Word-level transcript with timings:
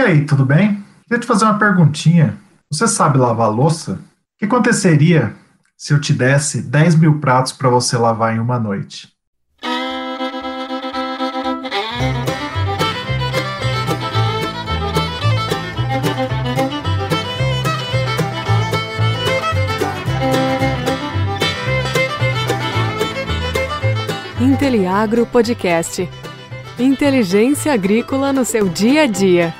E 0.00 0.02
aí, 0.02 0.24
tudo 0.24 0.46
bem? 0.46 0.82
Queria 1.02 1.20
te 1.20 1.26
fazer 1.26 1.44
uma 1.44 1.58
perguntinha. 1.58 2.34
Você 2.72 2.88
sabe 2.88 3.18
lavar 3.18 3.50
louça? 3.50 3.92
O 3.92 3.98
que 4.38 4.46
aconteceria 4.46 5.34
se 5.76 5.92
eu 5.92 6.00
te 6.00 6.14
desse 6.14 6.62
10 6.62 6.94
mil 6.94 7.20
pratos 7.20 7.52
para 7.52 7.68
você 7.68 7.98
lavar 7.98 8.34
em 8.34 8.38
uma 8.38 8.58
noite? 8.58 9.12
Inteliagro 24.40 25.26
Podcast. 25.26 26.08
Inteligência 26.78 27.74
agrícola 27.74 28.32
no 28.32 28.46
seu 28.46 28.66
dia 28.66 29.02
a 29.02 29.06
dia. 29.06 29.59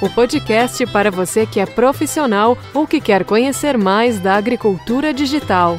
O 0.00 0.08
podcast 0.08 0.86
para 0.86 1.10
você 1.10 1.46
que 1.46 1.60
é 1.60 1.66
profissional 1.66 2.56
ou 2.72 2.86
que 2.86 3.00
quer 3.00 3.24
conhecer 3.24 3.76
mais 3.76 4.18
da 4.18 4.34
agricultura 4.34 5.12
digital. 5.12 5.78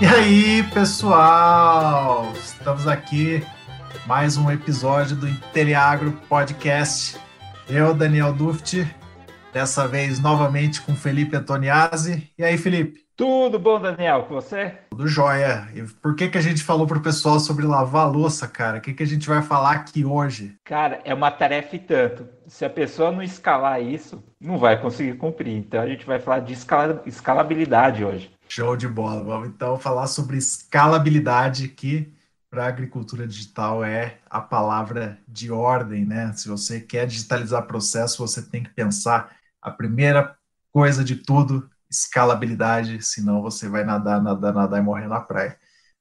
E 0.00 0.06
aí, 0.06 0.62
pessoal? 0.74 2.32
Estamos 2.34 2.86
aqui 2.86 3.42
mais 4.06 4.36
um 4.36 4.50
episódio 4.50 5.16
do 5.16 5.28
Inteliagro 5.28 6.12
Podcast. 6.28 7.18
Eu, 7.68 7.94
Daniel 7.94 8.32
Duft, 8.32 8.86
Dessa 9.56 9.88
vez, 9.88 10.20
novamente, 10.20 10.82
com 10.82 10.94
Felipe 10.94 11.34
Antoniazzi. 11.34 12.30
E 12.36 12.44
aí, 12.44 12.58
Felipe? 12.58 13.05
Tudo 13.16 13.58
bom, 13.58 13.80
Daniel? 13.80 14.24
Com 14.24 14.34
você? 14.34 14.76
Tudo 14.90 15.08
jóia. 15.08 15.66
E 15.74 15.82
por 15.82 16.14
que, 16.14 16.28
que 16.28 16.36
a 16.36 16.42
gente 16.42 16.62
falou 16.62 16.86
para 16.86 16.98
o 16.98 17.02
pessoal 17.02 17.40
sobre 17.40 17.64
lavar 17.64 18.02
a 18.02 18.10
louça, 18.10 18.46
cara? 18.46 18.76
O 18.76 18.80
que, 18.82 18.92
que 18.92 19.02
a 19.02 19.06
gente 19.06 19.26
vai 19.26 19.40
falar 19.40 19.72
aqui 19.72 20.04
hoje? 20.04 20.54
Cara, 20.62 21.00
é 21.02 21.14
uma 21.14 21.30
tarefa 21.30 21.76
e 21.76 21.78
tanto. 21.78 22.28
Se 22.46 22.62
a 22.62 22.68
pessoa 22.68 23.10
não 23.10 23.22
escalar 23.22 23.80
isso, 23.80 24.22
não 24.38 24.58
vai 24.58 24.78
conseguir 24.78 25.14
cumprir. 25.14 25.56
Então 25.56 25.80
a 25.80 25.88
gente 25.88 26.04
vai 26.04 26.20
falar 26.20 26.40
de 26.40 26.52
escala... 26.52 27.02
escalabilidade 27.06 28.04
hoje. 28.04 28.30
Show 28.50 28.76
de 28.76 28.86
bola. 28.86 29.24
Vamos 29.24 29.48
então 29.48 29.78
falar 29.78 30.08
sobre 30.08 30.36
escalabilidade, 30.36 31.68
que 31.68 32.12
para 32.50 32.64
a 32.64 32.68
agricultura 32.68 33.26
digital 33.26 33.82
é 33.82 34.18
a 34.28 34.42
palavra 34.42 35.18
de 35.26 35.50
ordem, 35.50 36.04
né? 36.04 36.34
Se 36.34 36.48
você 36.48 36.80
quer 36.80 37.06
digitalizar 37.06 37.66
processo, 37.66 38.18
você 38.18 38.42
tem 38.42 38.62
que 38.62 38.70
pensar 38.70 39.34
a 39.62 39.70
primeira 39.70 40.36
coisa 40.70 41.02
de 41.02 41.16
tudo, 41.16 41.68
escalabilidade, 41.90 43.02
senão 43.04 43.42
você 43.42 43.68
vai 43.68 43.84
nadar, 43.84 44.22
nadar, 44.22 44.52
nadar 44.52 44.80
e 44.80 44.82
morrer 44.82 45.08
na 45.08 45.20
praia. 45.20 45.58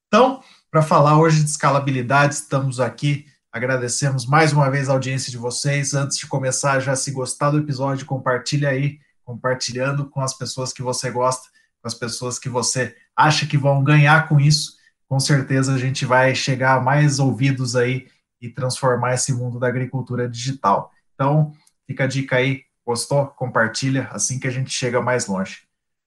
Então, 0.08 0.42
para 0.72 0.82
falar 0.82 1.18
hoje 1.18 1.44
de 1.44 1.50
escalabilidade, 1.50 2.36
estamos 2.36 2.80
aqui. 2.80 3.26
Agradecemos 3.52 4.26
mais 4.26 4.52
uma 4.52 4.70
vez 4.70 4.90
a 4.90 4.94
audiência 4.94 5.32
de 5.32 5.38
vocês. 5.38 5.94
Antes 5.94 6.18
de 6.18 6.28
começar, 6.28 6.80
já 6.80 6.96
se 6.96 7.12
gostar 7.12 7.52
do 7.52 7.60
episódio, 7.60 8.06
compartilha 8.06 8.70
aí, 8.70 9.00
compartilhando 9.24 10.10
com 10.10 10.22
as 10.22 10.38
pessoas 10.38 10.74
que 10.74 10.82
você 10.82 11.10
gosta, 11.10 11.48
com 11.82 11.88
as 11.88 11.94
pessoas 11.94 12.38
que 12.38 12.50
você 12.50 12.96
acha 13.16 13.46
que 13.46 13.58
vão 13.58 13.84
ganhar 13.84 14.28
com 14.28 14.40
isso. 14.40 14.74
Com 15.08 15.20
certeza 15.20 15.74
a 15.74 15.78
gente 15.78 16.06
vai 16.06 16.36
chegar 16.36 16.76
a 16.76 16.82
mais 16.82 17.20
ouvidos 17.20 17.76
aí 17.76 18.08
e 18.42 18.50
transformar 18.50 19.14
esse 19.14 19.34
mundo 19.34 19.60
da 19.60 19.68
agricultura 19.68 20.28
digital. 20.28 20.92
Então, 21.14 21.54
fica 21.88 22.04
a 22.04 22.08
dica 22.08 22.36
aí, 22.36 22.64
Gostou? 22.86 23.26
Compartilha, 23.28 24.08
assim 24.12 24.40
que 24.40 24.48
a 24.48 24.52
gente 24.52 24.70
chega 24.70 25.02
mais 25.02 25.26
longe. 25.26 25.65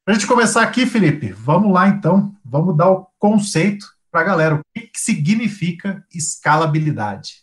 Para 0.08 0.14
a 0.14 0.18
gente 0.18 0.26
começar 0.26 0.62
aqui, 0.62 0.86
Felipe, 0.86 1.32
vamos 1.32 1.70
lá 1.70 1.86
então, 1.86 2.34
vamos 2.42 2.74
dar 2.74 2.90
o 2.90 3.06
conceito 3.18 3.84
para 4.10 4.22
a 4.22 4.24
galera. 4.24 4.54
O 4.54 4.60
que, 4.74 4.86
que 4.86 4.98
significa 4.98 6.02
escalabilidade? 6.14 7.42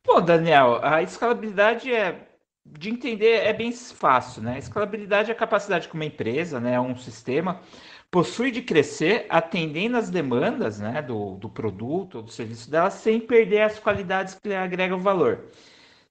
Pô, 0.00 0.20
Daniel, 0.20 0.78
a 0.80 1.02
escalabilidade 1.02 1.92
é 1.92 2.28
de 2.64 2.88
entender 2.88 3.44
é 3.44 3.52
bem 3.52 3.72
fácil, 3.72 4.42
né? 4.42 4.60
Escalabilidade 4.60 5.28
é 5.28 5.32
a 5.32 5.36
capacidade 5.36 5.88
que 5.88 5.94
uma 5.94 6.04
empresa, 6.04 6.60
né, 6.60 6.78
um 6.78 6.96
sistema, 6.96 7.60
possui 8.12 8.52
de 8.52 8.62
crescer 8.62 9.26
atendendo 9.28 9.96
às 9.96 10.08
demandas 10.08 10.78
né, 10.78 11.02
do, 11.02 11.34
do 11.34 11.48
produto 11.48 12.18
ou 12.18 12.22
do 12.22 12.30
serviço 12.30 12.70
dela 12.70 12.90
sem 12.90 13.18
perder 13.18 13.62
as 13.62 13.76
qualidades 13.76 14.38
que 14.40 14.54
agregam 14.54 15.00
valor. 15.00 15.46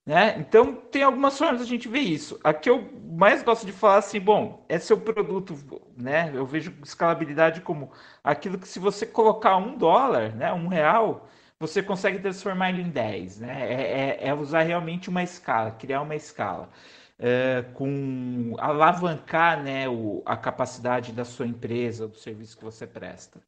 Né? 0.06 0.36
Então, 0.38 0.76
tem 0.76 1.02
algumas 1.02 1.36
formas 1.36 1.62
a 1.62 1.66
gente 1.66 1.88
ver 1.88 2.02
isso. 2.02 2.40
A 2.44 2.54
que 2.54 2.70
eu 2.70 2.88
mais 3.18 3.42
gosto 3.42 3.66
de 3.66 3.72
falar 3.72 3.98
assim, 3.98 4.20
bom, 4.20 4.64
é 4.70 4.78
seu 4.78 5.00
produto, 5.00 5.58
né? 5.98 6.32
Eu 6.34 6.46
vejo 6.46 6.72
escalabilidade 6.84 7.62
como 7.62 7.92
aquilo 8.24 8.60
que 8.60 8.68
se 8.68 8.78
você 8.78 9.06
colocar 9.06 9.58
um 9.58 9.76
dólar, 9.76 10.36
né, 10.36 10.54
um 10.54 10.68
real, 10.68 11.28
você 11.60 11.82
consegue 11.82 12.20
transformar 12.20 12.70
ele 12.70 12.84
em 12.84 12.90
10, 12.90 13.40
né? 13.40 13.74
É, 13.74 14.18
é, 14.24 14.28
é 14.28 14.34
usar 14.34 14.62
realmente 14.62 15.10
uma 15.10 15.24
escala, 15.24 15.72
criar 15.72 16.02
uma 16.02 16.16
escala. 16.16 16.70
É, 17.18 17.64
com 17.74 18.56
alavancar 18.60 19.64
né, 19.64 19.88
o, 19.88 20.22
a 20.26 20.36
capacidade 20.36 21.14
da 21.14 21.24
sua 21.24 21.48
empresa, 21.48 22.08
do 22.08 22.18
serviço 22.18 22.58
que 22.58 22.64
você 22.64 22.86
presta. 22.86 23.40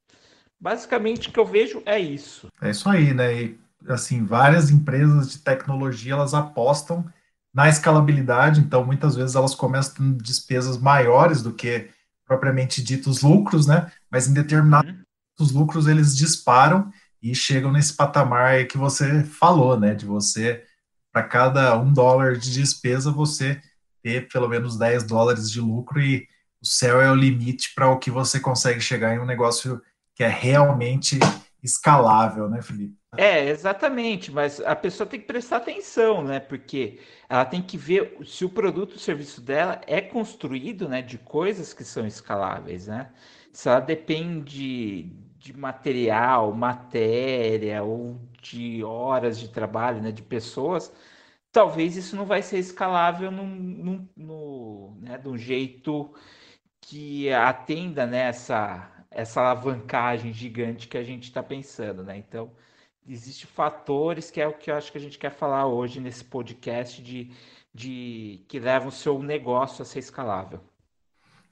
Basicamente, 0.59 1.29
o 1.29 1.31
que 1.31 1.39
eu 1.39 1.45
vejo 1.45 1.83
é 1.85 1.99
isso. 1.99 2.47
É 2.61 2.71
isso 2.71 2.89
aí, 2.89 3.13
né? 3.13 3.33
E 3.33 3.59
assim, 3.87 4.25
várias 4.25 4.69
empresas 4.69 5.31
de 5.31 5.39
tecnologia, 5.39 6.13
elas 6.13 6.33
apostam 6.33 7.05
na 7.53 7.69
escalabilidade, 7.69 8.59
então 8.59 8.85
muitas 8.85 9.15
vezes 9.15 9.35
elas 9.35 9.55
começam 9.55 9.95
com 9.95 10.17
despesas 10.17 10.77
maiores 10.77 11.41
do 11.41 11.53
que 11.53 11.89
propriamente 12.25 12.83
ditos 12.83 13.21
lucros, 13.21 13.65
né? 13.65 13.91
Mas 14.11 14.27
em 14.27 14.33
determinados 14.33 14.93
uhum. 15.39 15.59
lucros 15.59 15.87
eles 15.87 16.15
disparam 16.15 16.91
e 17.21 17.33
chegam 17.33 17.71
nesse 17.71 17.93
patamar 17.93 18.67
que 18.67 18.77
você 18.77 19.23
falou, 19.23 19.79
né? 19.79 19.95
De 19.95 20.05
você, 20.05 20.63
para 21.11 21.23
cada 21.23 21.79
um 21.79 21.91
dólar 21.91 22.37
de 22.37 22.53
despesa, 22.53 23.11
você 23.11 23.59
ter 24.03 24.27
pelo 24.27 24.47
menos 24.47 24.77
10 24.77 25.03
dólares 25.03 25.49
de 25.49 25.59
lucro 25.59 25.99
e 26.01 26.27
o 26.61 26.65
céu 26.65 27.01
é 27.01 27.11
o 27.11 27.15
limite 27.15 27.73
para 27.73 27.89
o 27.89 27.97
que 27.97 28.11
você 28.11 28.39
consegue 28.39 28.81
chegar 28.81 29.15
em 29.15 29.19
um 29.19 29.25
negócio 29.25 29.81
que 30.15 30.23
é 30.23 30.27
realmente 30.27 31.19
escalável, 31.63 32.49
né, 32.49 32.61
Felipe? 32.61 32.96
É, 33.15 33.45
exatamente, 33.49 34.31
mas 34.31 34.59
a 34.61 34.75
pessoa 34.75 35.07
tem 35.07 35.19
que 35.19 35.25
prestar 35.25 35.57
atenção, 35.57 36.23
né? 36.23 36.39
Porque 36.39 36.99
ela 37.27 37.45
tem 37.45 37.61
que 37.63 37.75
ver 37.77 38.15
se 38.25 38.45
o 38.45 38.49
produto 38.49 38.93
ou 38.93 38.99
serviço 38.99 39.41
dela 39.41 39.81
é 39.87 39.99
construído, 40.01 40.87
né, 40.87 41.01
de 41.01 41.17
coisas 41.17 41.73
que 41.73 41.83
são 41.83 42.05
escaláveis, 42.05 42.85
né? 42.87 43.11
Se 43.51 43.69
ela 43.69 43.79
depende 43.79 45.03
de 45.39 45.53
material, 45.57 46.53
matéria 46.53 47.81
ou 47.83 48.19
de 48.41 48.83
horas 48.83 49.39
de 49.39 49.49
trabalho, 49.49 50.01
né, 50.01 50.11
de 50.11 50.21
pessoas, 50.21 50.93
talvez 51.51 51.95
isso 51.97 52.15
não 52.15 52.25
vai 52.25 52.41
ser 52.43 52.59
escalável 52.59 53.31
num, 53.31 53.45
num, 53.47 54.09
no, 54.15 54.95
né, 55.01 55.17
de 55.17 55.27
um 55.29 55.37
jeito 55.37 56.13
que 56.81 57.29
atenda 57.33 58.05
nessa 58.05 58.77
né, 58.77 58.91
essa 59.11 59.41
alavancagem 59.41 60.33
gigante 60.33 60.87
que 60.87 60.97
a 60.97 61.03
gente 61.03 61.23
está 61.23 61.41
pensando, 61.41 62.03
né? 62.03 62.17
Então, 62.17 62.51
existem 63.07 63.47
fatores 63.47 64.29
que 64.29 64.41
é 64.41 64.47
o 64.47 64.53
que 64.53 64.69
eu 64.69 64.75
acho 64.75 64.91
que 64.91 64.97
a 64.97 65.01
gente 65.01 65.17
quer 65.17 65.31
falar 65.31 65.65
hoje 65.65 65.99
nesse 65.99 66.23
podcast 66.23 67.01
de, 67.01 67.31
de 67.73 68.45
que 68.47 68.59
levam 68.59 68.89
o 68.89 68.91
seu 68.91 69.21
negócio 69.21 69.81
a 69.81 69.85
ser 69.85 69.99
escalável. 69.99 70.59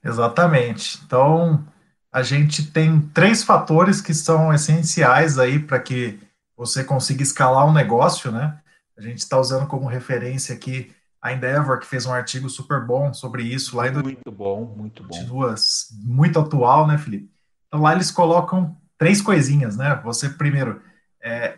Exatamente. 0.03 1.01
Então, 1.05 1.65
a 2.11 2.21
gente 2.21 2.71
tem 2.71 3.01
três 3.01 3.43
fatores 3.43 4.01
que 4.01 4.13
são 4.13 4.53
essenciais 4.53 5.39
aí 5.39 5.59
para 5.59 5.79
que 5.79 6.19
você 6.55 6.83
consiga 6.83 7.23
escalar 7.23 7.67
um 7.67 7.73
negócio, 7.73 8.31
né? 8.31 8.59
A 8.97 9.01
gente 9.01 9.19
está 9.19 9.37
usando 9.37 9.67
como 9.67 9.87
referência 9.87 10.55
aqui 10.55 10.95
a 11.21 11.33
Endeavor, 11.33 11.79
que 11.79 11.87
fez 11.87 12.05
um 12.05 12.13
artigo 12.13 12.49
super 12.49 12.85
bom 12.85 13.11
sobre 13.11 13.43
isso 13.43 13.75
lá 13.75 13.87
em 13.87 13.91
Muito 13.91 14.31
bom, 14.31 14.73
muito 14.77 15.03
bom. 15.03 15.25
Duas, 15.25 15.87
muito 16.03 16.39
atual, 16.39 16.85
né, 16.85 16.97
Felipe? 16.97 17.29
Então 17.67 17.81
lá 17.81 17.93
eles 17.93 18.11
colocam 18.11 18.77
três 18.97 19.21
coisinhas, 19.21 19.75
né? 19.75 19.99
Você 20.03 20.29
primeiro, 20.29 20.81
é, 21.25 21.57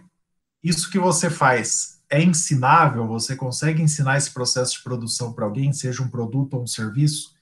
isso 0.64 0.90
que 0.90 0.98
você 0.98 1.30
faz 1.30 2.02
é 2.10 2.22
ensinável? 2.22 3.06
Você 3.08 3.36
consegue 3.36 3.82
ensinar 3.82 4.18
esse 4.18 4.32
processo 4.32 4.78
de 4.78 4.84
produção 4.84 5.34
para 5.34 5.46
alguém, 5.46 5.74
seja 5.74 6.02
um 6.02 6.10
produto 6.10 6.56
ou 6.56 6.64
um 6.64 6.68
serviço? 6.68 7.36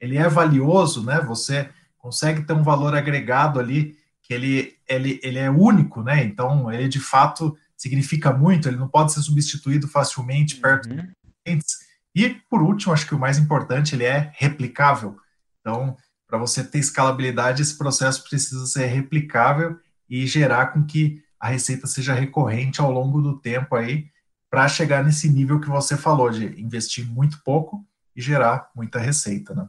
Ele 0.00 0.16
é 0.16 0.28
valioso, 0.28 1.04
né? 1.04 1.20
Você 1.22 1.68
consegue 1.98 2.42
ter 2.42 2.52
um 2.52 2.62
valor 2.62 2.94
agregado 2.94 3.58
ali 3.58 3.96
que 4.22 4.32
ele, 4.32 4.76
ele, 4.88 5.20
ele 5.22 5.38
é 5.38 5.50
único, 5.50 6.02
né? 6.02 6.22
Então 6.24 6.72
ele 6.72 6.88
de 6.88 7.00
fato 7.00 7.56
significa 7.76 8.32
muito. 8.32 8.68
Ele 8.68 8.76
não 8.76 8.88
pode 8.88 9.12
ser 9.12 9.22
substituído 9.22 9.88
facilmente 9.88 10.56
perto 10.56 10.88
uhum. 10.88 10.96
dos 10.96 11.14
clientes. 11.44 11.76
E 12.14 12.30
por 12.48 12.62
último, 12.62 12.92
acho 12.92 13.06
que 13.06 13.14
o 13.14 13.18
mais 13.18 13.38
importante, 13.38 13.94
ele 13.94 14.04
é 14.04 14.32
replicável. 14.36 15.16
Então 15.60 15.96
para 16.32 16.38
você 16.38 16.64
ter 16.64 16.78
escalabilidade, 16.78 17.60
esse 17.60 17.76
processo 17.76 18.24
precisa 18.24 18.64
ser 18.64 18.86
replicável 18.86 19.78
e 20.08 20.26
gerar 20.26 20.68
com 20.68 20.82
que 20.82 21.22
a 21.42 21.48
receita 21.48 21.88
seja 21.88 22.14
recorrente 22.14 22.80
ao 22.80 22.92
longo 22.92 23.20
do 23.20 23.36
tempo 23.36 23.74
aí, 23.74 24.06
para 24.48 24.68
chegar 24.68 25.02
nesse 25.02 25.28
nível 25.28 25.58
que 25.58 25.68
você 25.68 25.96
falou, 25.96 26.30
de 26.30 26.44
investir 26.60 27.04
muito 27.04 27.42
pouco 27.42 27.84
e 28.14 28.22
gerar 28.22 28.70
muita 28.76 29.00
receita, 29.00 29.52
né? 29.52 29.68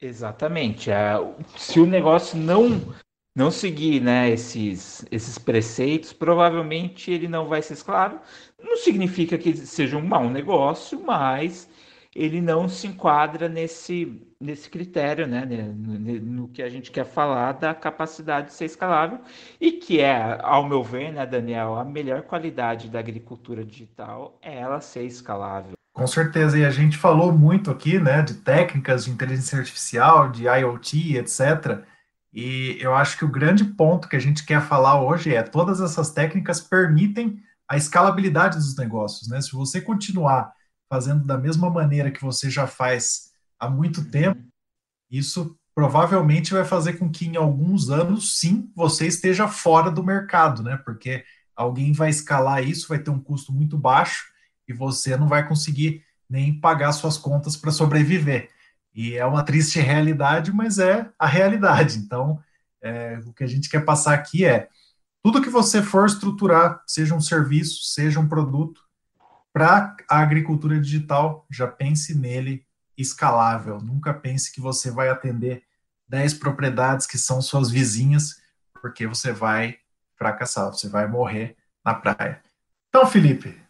Exatamente. 0.00 0.92
É, 0.92 1.14
se 1.56 1.80
o 1.80 1.86
negócio 1.86 2.38
não 2.38 2.94
não 3.36 3.50
seguir 3.50 4.00
né, 4.00 4.30
esses, 4.30 5.04
esses 5.10 5.38
preceitos, 5.38 6.12
provavelmente 6.12 7.10
ele 7.10 7.26
não 7.26 7.48
vai 7.48 7.60
ser 7.60 7.74
escravo. 7.74 8.20
Não 8.62 8.76
significa 8.76 9.36
que 9.36 9.56
seja 9.56 9.96
um 9.96 10.06
mau 10.06 10.30
negócio, 10.30 11.02
mas 11.04 11.68
ele 12.14 12.40
não 12.40 12.68
se 12.68 12.86
enquadra 12.86 13.48
nesse, 13.48 14.22
nesse 14.44 14.68
critério, 14.68 15.26
né, 15.26 15.44
no, 15.46 15.98
no, 15.98 16.48
que 16.48 16.62
a 16.62 16.68
gente 16.68 16.90
quer 16.90 17.06
falar 17.06 17.52
da 17.52 17.74
capacidade 17.74 18.48
de 18.48 18.52
ser 18.52 18.66
escalável 18.66 19.18
e 19.58 19.72
que 19.72 20.00
é, 20.00 20.38
ao 20.42 20.68
meu 20.68 20.84
ver, 20.84 21.12
né, 21.12 21.24
Daniel, 21.24 21.76
a 21.76 21.84
melhor 21.84 22.22
qualidade 22.22 22.90
da 22.90 22.98
agricultura 22.98 23.64
digital 23.64 24.38
é 24.42 24.58
ela 24.58 24.80
ser 24.80 25.04
escalável. 25.04 25.72
Com 25.94 26.06
certeza, 26.06 26.58
e 26.58 26.64
a 26.64 26.70
gente 26.70 26.98
falou 26.98 27.32
muito 27.32 27.70
aqui, 27.70 27.98
né, 27.98 28.20
de 28.20 28.34
técnicas 28.34 29.06
de 29.06 29.10
inteligência 29.10 29.58
artificial, 29.58 30.30
de 30.30 30.44
IoT, 30.44 31.16
etc. 31.16 31.82
E 32.32 32.76
eu 32.80 32.94
acho 32.94 33.16
que 33.16 33.24
o 33.24 33.30
grande 33.30 33.64
ponto 33.64 34.08
que 34.08 34.16
a 34.16 34.20
gente 34.20 34.44
quer 34.44 34.60
falar 34.60 35.00
hoje 35.00 35.34
é 35.34 35.42
todas 35.42 35.80
essas 35.80 36.10
técnicas 36.10 36.60
permitem 36.60 37.40
a 37.66 37.76
escalabilidade 37.76 38.56
dos 38.56 38.76
negócios, 38.76 39.28
né? 39.28 39.40
Se 39.40 39.52
você 39.52 39.80
continuar 39.80 40.52
fazendo 40.90 41.24
da 41.24 41.38
mesma 41.38 41.70
maneira 41.70 42.10
que 42.10 42.22
você 42.22 42.50
já 42.50 42.66
faz 42.66 43.33
há 43.58 43.68
muito 43.68 44.00
uhum. 44.00 44.10
tempo, 44.10 44.42
isso 45.10 45.58
provavelmente 45.74 46.52
vai 46.52 46.64
fazer 46.64 46.94
com 46.94 47.10
que 47.10 47.26
em 47.26 47.36
alguns 47.36 47.90
anos, 47.90 48.38
sim, 48.38 48.70
você 48.74 49.06
esteja 49.06 49.48
fora 49.48 49.90
do 49.90 50.04
mercado, 50.04 50.62
né? 50.62 50.76
Porque 50.84 51.24
alguém 51.54 51.92
vai 51.92 52.10
escalar 52.10 52.62
isso, 52.62 52.88
vai 52.88 52.98
ter 52.98 53.10
um 53.10 53.20
custo 53.20 53.52
muito 53.52 53.76
baixo 53.76 54.24
e 54.68 54.72
você 54.72 55.16
não 55.16 55.28
vai 55.28 55.46
conseguir 55.46 56.04
nem 56.28 56.58
pagar 56.58 56.92
suas 56.92 57.18
contas 57.18 57.56
para 57.56 57.70
sobreviver. 57.70 58.50
E 58.94 59.14
é 59.14 59.26
uma 59.26 59.42
triste 59.42 59.80
realidade, 59.80 60.52
mas 60.52 60.78
é 60.78 61.10
a 61.18 61.26
realidade. 61.26 61.98
Então, 61.98 62.40
é, 62.80 63.18
o 63.26 63.32
que 63.32 63.42
a 63.42 63.46
gente 63.46 63.68
quer 63.68 63.84
passar 63.84 64.14
aqui 64.14 64.44
é 64.44 64.68
tudo 65.22 65.42
que 65.42 65.50
você 65.50 65.82
for 65.82 66.06
estruturar, 66.06 66.82
seja 66.86 67.14
um 67.14 67.20
serviço, 67.20 67.82
seja 67.84 68.20
um 68.20 68.28
produto, 68.28 68.82
para 69.52 69.96
a 70.10 70.18
agricultura 70.18 70.80
digital, 70.80 71.46
já 71.50 71.66
pense 71.66 72.14
nele 72.14 72.66
escalável. 72.96 73.80
Nunca 73.80 74.12
pense 74.14 74.52
que 74.52 74.60
você 74.60 74.90
vai 74.90 75.08
atender 75.08 75.62
10 76.08 76.34
propriedades 76.34 77.06
que 77.06 77.18
são 77.18 77.40
suas 77.42 77.70
vizinhas, 77.70 78.40
porque 78.80 79.06
você 79.06 79.32
vai 79.32 79.78
fracassar, 80.16 80.66
você 80.66 80.88
vai 80.88 81.06
morrer 81.06 81.56
na 81.84 81.94
praia. 81.94 82.40
Então, 82.88 83.06
Felipe, 83.06 83.60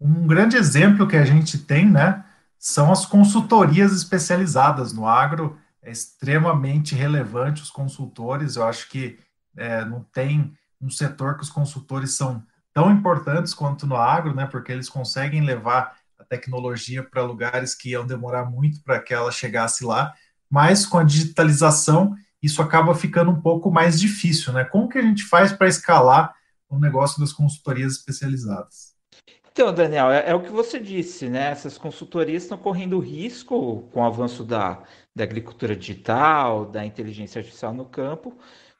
um 0.00 0.26
grande 0.26 0.56
exemplo 0.56 1.06
que 1.06 1.16
a 1.16 1.24
gente 1.24 1.58
tem, 1.58 1.88
né, 1.88 2.24
são 2.58 2.92
as 2.92 3.04
consultorias 3.04 3.92
especializadas 3.92 4.92
no 4.92 5.06
agro. 5.06 5.58
É 5.82 5.90
extremamente 5.90 6.94
relevante 6.94 7.62
os 7.62 7.70
consultores. 7.70 8.56
Eu 8.56 8.64
acho 8.64 8.88
que 8.88 9.18
é, 9.56 9.84
não 9.84 10.02
tem 10.12 10.56
um 10.80 10.88
setor 10.88 11.36
que 11.36 11.42
os 11.42 11.50
consultores 11.50 12.14
são 12.14 12.44
tão 12.72 12.90
importantes 12.90 13.52
quanto 13.52 13.86
no 13.86 13.96
agro, 13.96 14.34
né? 14.34 14.46
Porque 14.46 14.72
eles 14.72 14.88
conseguem 14.88 15.42
levar 15.42 15.96
tecnologia 16.32 17.02
para 17.02 17.22
lugares 17.22 17.74
que 17.74 17.90
iam 17.90 18.06
demorar 18.06 18.46
muito 18.46 18.82
para 18.82 18.98
que 18.98 19.12
ela 19.12 19.30
chegasse 19.30 19.84
lá. 19.84 20.14
Mas 20.50 20.86
com 20.86 20.98
a 20.98 21.04
digitalização, 21.04 22.14
isso 22.42 22.62
acaba 22.62 22.94
ficando 22.94 23.30
um 23.30 23.40
pouco 23.40 23.70
mais 23.70 24.00
difícil, 24.00 24.52
né? 24.52 24.64
Como 24.64 24.88
que 24.88 24.98
a 24.98 25.02
gente 25.02 25.24
faz 25.24 25.52
para 25.52 25.68
escalar 25.68 26.34
o 26.68 26.78
negócio 26.78 27.20
das 27.20 27.32
consultorias 27.32 27.92
especializadas? 27.92 28.92
Então, 29.52 29.72
Daniel, 29.74 30.10
é, 30.10 30.30
é, 30.30 30.34
o 30.34 30.42
que 30.42 30.50
você 30.50 30.80
disse, 30.80 31.28
né? 31.28 31.50
Essas 31.50 31.76
consultorias 31.76 32.44
estão 32.44 32.56
correndo 32.56 32.98
risco 32.98 33.86
com 33.92 34.00
o 34.00 34.04
avanço 34.04 34.42
da, 34.42 34.82
da 35.14 35.24
agricultura 35.24 35.76
digital, 35.76 36.64
da 36.64 36.84
inteligência 36.86 37.40
artificial 37.40 37.74
no 37.74 37.84
campo, 37.84 38.34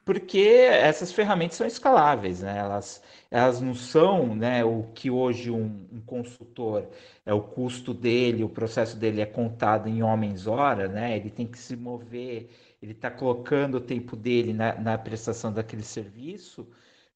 porque 0.04 0.38
essas 0.38 1.12
ferramentas 1.12 1.56
são 1.56 1.66
escaláveis, 1.66 2.42
né? 2.42 2.58
Elas, 2.58 3.02
elas 3.30 3.60
não 3.60 3.74
são 3.74 4.34
né, 4.34 4.64
o 4.64 4.84
que 4.94 5.10
hoje 5.10 5.50
um, 5.50 5.86
um 5.92 6.00
consultor, 6.00 6.88
é 7.24 7.32
o 7.32 7.42
custo 7.42 7.94
dele, 7.94 8.44
o 8.44 8.48
processo 8.48 8.96
dele 8.96 9.20
é 9.20 9.26
contado 9.26 9.88
em 9.88 10.02
homens-hora, 10.02 10.88
né? 10.88 11.16
Ele 11.16 11.30
tem 11.30 11.46
que 11.46 11.58
se 11.58 11.76
mover, 11.76 12.50
ele 12.82 12.92
está 12.92 13.10
colocando 13.10 13.76
o 13.76 13.80
tempo 13.80 14.16
dele 14.16 14.52
na, 14.52 14.74
na 14.74 14.98
prestação 14.98 15.52
daquele 15.52 15.82
serviço 15.82 16.66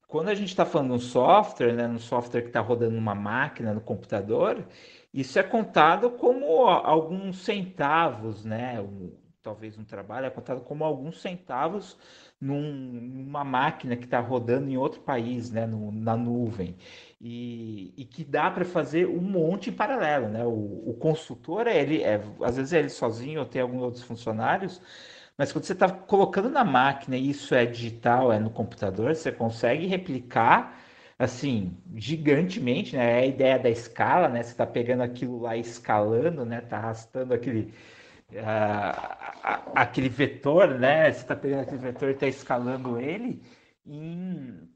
quando 0.07 0.29
a 0.29 0.35
gente 0.35 0.49
está 0.49 0.65
falando 0.65 0.91
de 0.91 0.95
um 0.95 1.01
software, 1.01 1.73
né, 1.75 1.89
um 1.89 1.99
software 1.99 2.43
que 2.43 2.49
está 2.49 2.61
rodando 2.61 2.95
numa 2.95 3.15
máquina, 3.15 3.75
no 3.75 3.81
computador, 3.81 4.65
isso 5.13 5.39
é 5.39 5.43
contado 5.43 6.11
como 6.11 6.67
alguns 6.67 7.39
centavos, 7.45 8.45
né? 8.45 8.77
Talvez 9.47 9.79
um 9.79 9.85
trabalho 9.85 10.27
é 10.27 10.31
contado 10.31 10.61
como 10.63 10.83
alguns 10.83 11.21
centavos 11.23 11.97
num, 12.41 12.61
numa 12.61 13.45
máquina 13.45 13.95
que 13.95 14.05
está 14.05 14.19
rodando 14.19 14.69
em 14.69 14.77
outro 14.77 15.01
país, 15.03 15.53
né? 15.53 15.65
No, 15.65 15.93
na 15.93 16.17
nuvem. 16.17 16.77
E, 17.21 17.95
e 17.97 18.05
que 18.05 18.25
dá 18.25 18.51
para 18.51 18.65
fazer 18.65 19.07
um 19.07 19.21
monte 19.21 19.71
em 19.71 19.73
paralelo, 19.73 20.29
né? 20.29 20.45
O, 20.45 20.91
o 20.91 20.97
consultor, 20.99 21.69
ele 21.69 22.03
é, 22.03 22.21
às 22.43 22.57
vezes 22.57 22.73
é 22.73 22.81
ele 22.81 22.89
sozinho 22.89 23.39
ou 23.39 23.47
tem 23.47 23.63
alguns 23.63 23.83
outros 23.83 24.03
funcionários, 24.03 24.83
mas 25.39 25.53
quando 25.53 25.63
você 25.65 25.75
está 25.75 25.89
colocando 25.89 26.51
na 26.51 26.65
máquina 26.65 27.17
e 27.17 27.31
isso 27.31 27.55
é 27.55 27.65
digital, 27.65 28.33
é 28.33 28.41
no 28.41 28.51
computador, 28.51 29.15
você 29.15 29.31
consegue 29.31 29.87
replicar 29.87 30.77
assim, 31.19 31.77
gigantemente, 31.95 32.97
né? 32.97 33.21
É 33.21 33.23
a 33.23 33.27
ideia 33.27 33.59
da 33.61 33.71
escala, 33.71 34.29
né? 34.29 34.43
Você 34.43 34.51
está 34.51 34.67
pegando 34.67 35.03
aquilo 35.05 35.39
lá 35.41 35.57
escalando, 35.57 36.45
né? 36.45 36.59
Está 36.59 36.79
arrastando 36.79 37.33
aquele, 37.33 37.73
uh, 38.33 39.73
aquele 39.75 40.09
vetor, 40.09 40.79
né? 40.79 41.13
Você 41.13 41.21
está 41.21 41.37
pegando 41.37 41.63
aquele 41.63 41.79
vetor 41.79 42.09
e 42.09 42.13
está 42.13 42.27
escalando 42.27 42.99
ele 42.99 43.43
em, 43.87 44.69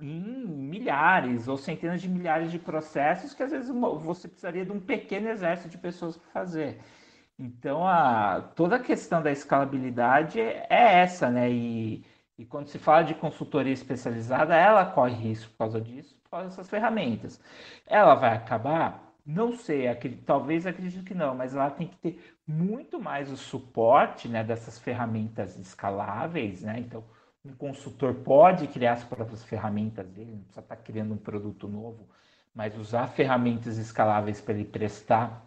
em 0.00 0.46
milhares 0.46 1.48
ou 1.48 1.56
centenas 1.56 2.02
de 2.02 2.08
milhares 2.08 2.50
de 2.50 2.58
processos 2.58 3.34
que 3.34 3.42
às 3.42 3.50
vezes 3.50 3.70
você 4.00 4.28
precisaria 4.28 4.64
de 4.64 4.72
um 4.72 4.80
pequeno 4.80 5.28
exército 5.28 5.68
de 5.68 5.78
pessoas 5.78 6.16
para 6.16 6.30
fazer. 6.30 6.80
Então, 7.38 7.86
a, 7.86 8.40
toda 8.54 8.76
a 8.76 8.78
questão 8.78 9.22
da 9.22 9.32
escalabilidade 9.32 10.40
é 10.40 10.66
essa, 10.70 11.30
né? 11.30 11.50
E, 11.50 12.04
e 12.38 12.44
quando 12.44 12.68
se 12.68 12.78
fala 12.78 13.02
de 13.02 13.14
consultoria 13.14 13.72
especializada, 13.72 14.54
ela 14.54 14.86
corre 14.86 15.14
risco 15.14 15.50
por 15.52 15.58
causa 15.58 15.80
disso, 15.80 16.16
por 16.22 16.30
causa 16.30 16.48
dessas 16.48 16.68
ferramentas. 16.68 17.40
Ela 17.86 18.14
vai 18.14 18.36
acabar? 18.36 19.11
Não 19.24 19.56
sei, 19.56 19.86
acredito, 19.86 20.24
talvez 20.24 20.66
acredito 20.66 21.04
que 21.04 21.14
não, 21.14 21.34
mas 21.34 21.54
ela 21.54 21.70
tem 21.70 21.86
que 21.86 21.96
ter 21.96 22.34
muito 22.46 23.00
mais 23.00 23.30
o 23.30 23.36
suporte 23.36 24.28
né, 24.28 24.42
dessas 24.42 24.78
ferramentas 24.78 25.56
escaláveis, 25.56 26.62
né? 26.62 26.80
Então, 26.80 27.04
um 27.44 27.54
consultor 27.54 28.14
pode 28.14 28.66
criar 28.68 28.94
as 28.94 29.04
próprias 29.04 29.44
ferramentas 29.44 30.06
dele, 30.08 30.32
não 30.32 30.38
precisa 30.40 30.60
estar 30.60 30.76
criando 30.76 31.14
um 31.14 31.18
produto 31.18 31.68
novo, 31.68 32.08
mas 32.54 32.76
usar 32.76 33.06
ferramentas 33.08 33.78
escaláveis 33.78 34.40
para 34.40 34.54
ele 34.54 34.64
prestar 34.64 35.46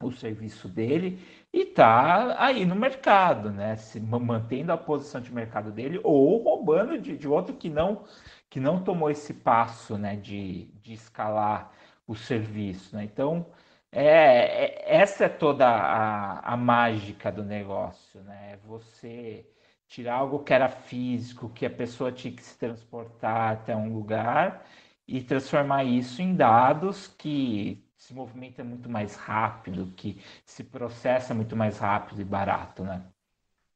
o 0.00 0.10
serviço 0.10 0.68
dele 0.68 1.18
e 1.52 1.62
está 1.62 2.42
aí 2.42 2.64
no 2.64 2.74
mercado, 2.74 3.50
né? 3.50 3.76
Se 3.76 4.00
mantendo 4.00 4.72
a 4.72 4.76
posição 4.76 5.20
de 5.20 5.32
mercado 5.32 5.70
dele 5.70 6.00
ou 6.02 6.42
roubando 6.42 6.98
de, 6.98 7.16
de 7.16 7.28
outro 7.28 7.54
que 7.56 7.68
não 7.70 8.04
que 8.50 8.60
não 8.60 8.82
tomou 8.84 9.10
esse 9.10 9.32
passo, 9.34 9.96
né? 9.96 10.16
De, 10.16 10.66
de 10.82 10.92
escalar 10.94 11.72
o 12.12 12.16
serviço, 12.16 12.96
né? 12.96 13.04
Então 13.04 13.46
é, 13.90 14.86
é 14.86 14.96
essa 15.00 15.24
é 15.24 15.28
toda 15.28 15.66
a, 15.68 16.40
a 16.54 16.56
mágica 16.56 17.30
do 17.32 17.44
negócio, 17.44 18.20
né? 18.22 18.58
Você 18.66 19.46
tirar 19.88 20.14
algo 20.16 20.42
que 20.44 20.54
era 20.54 20.68
físico, 20.68 21.50
que 21.50 21.66
a 21.66 21.70
pessoa 21.70 22.10
tinha 22.12 22.34
que 22.34 22.42
se 22.42 22.56
transportar 22.58 23.52
até 23.52 23.76
um 23.76 23.92
lugar 23.92 24.64
e 25.06 25.22
transformar 25.22 25.84
isso 25.84 26.22
em 26.22 26.34
dados 26.34 27.08
que 27.18 27.84
se 27.96 28.14
movimenta 28.14 28.64
muito 28.64 28.88
mais 28.88 29.14
rápido, 29.14 29.92
que 29.96 30.20
se 30.46 30.64
processa 30.64 31.34
muito 31.34 31.54
mais 31.54 31.78
rápido 31.78 32.20
e 32.20 32.24
barato, 32.24 32.82
né? 32.82 33.02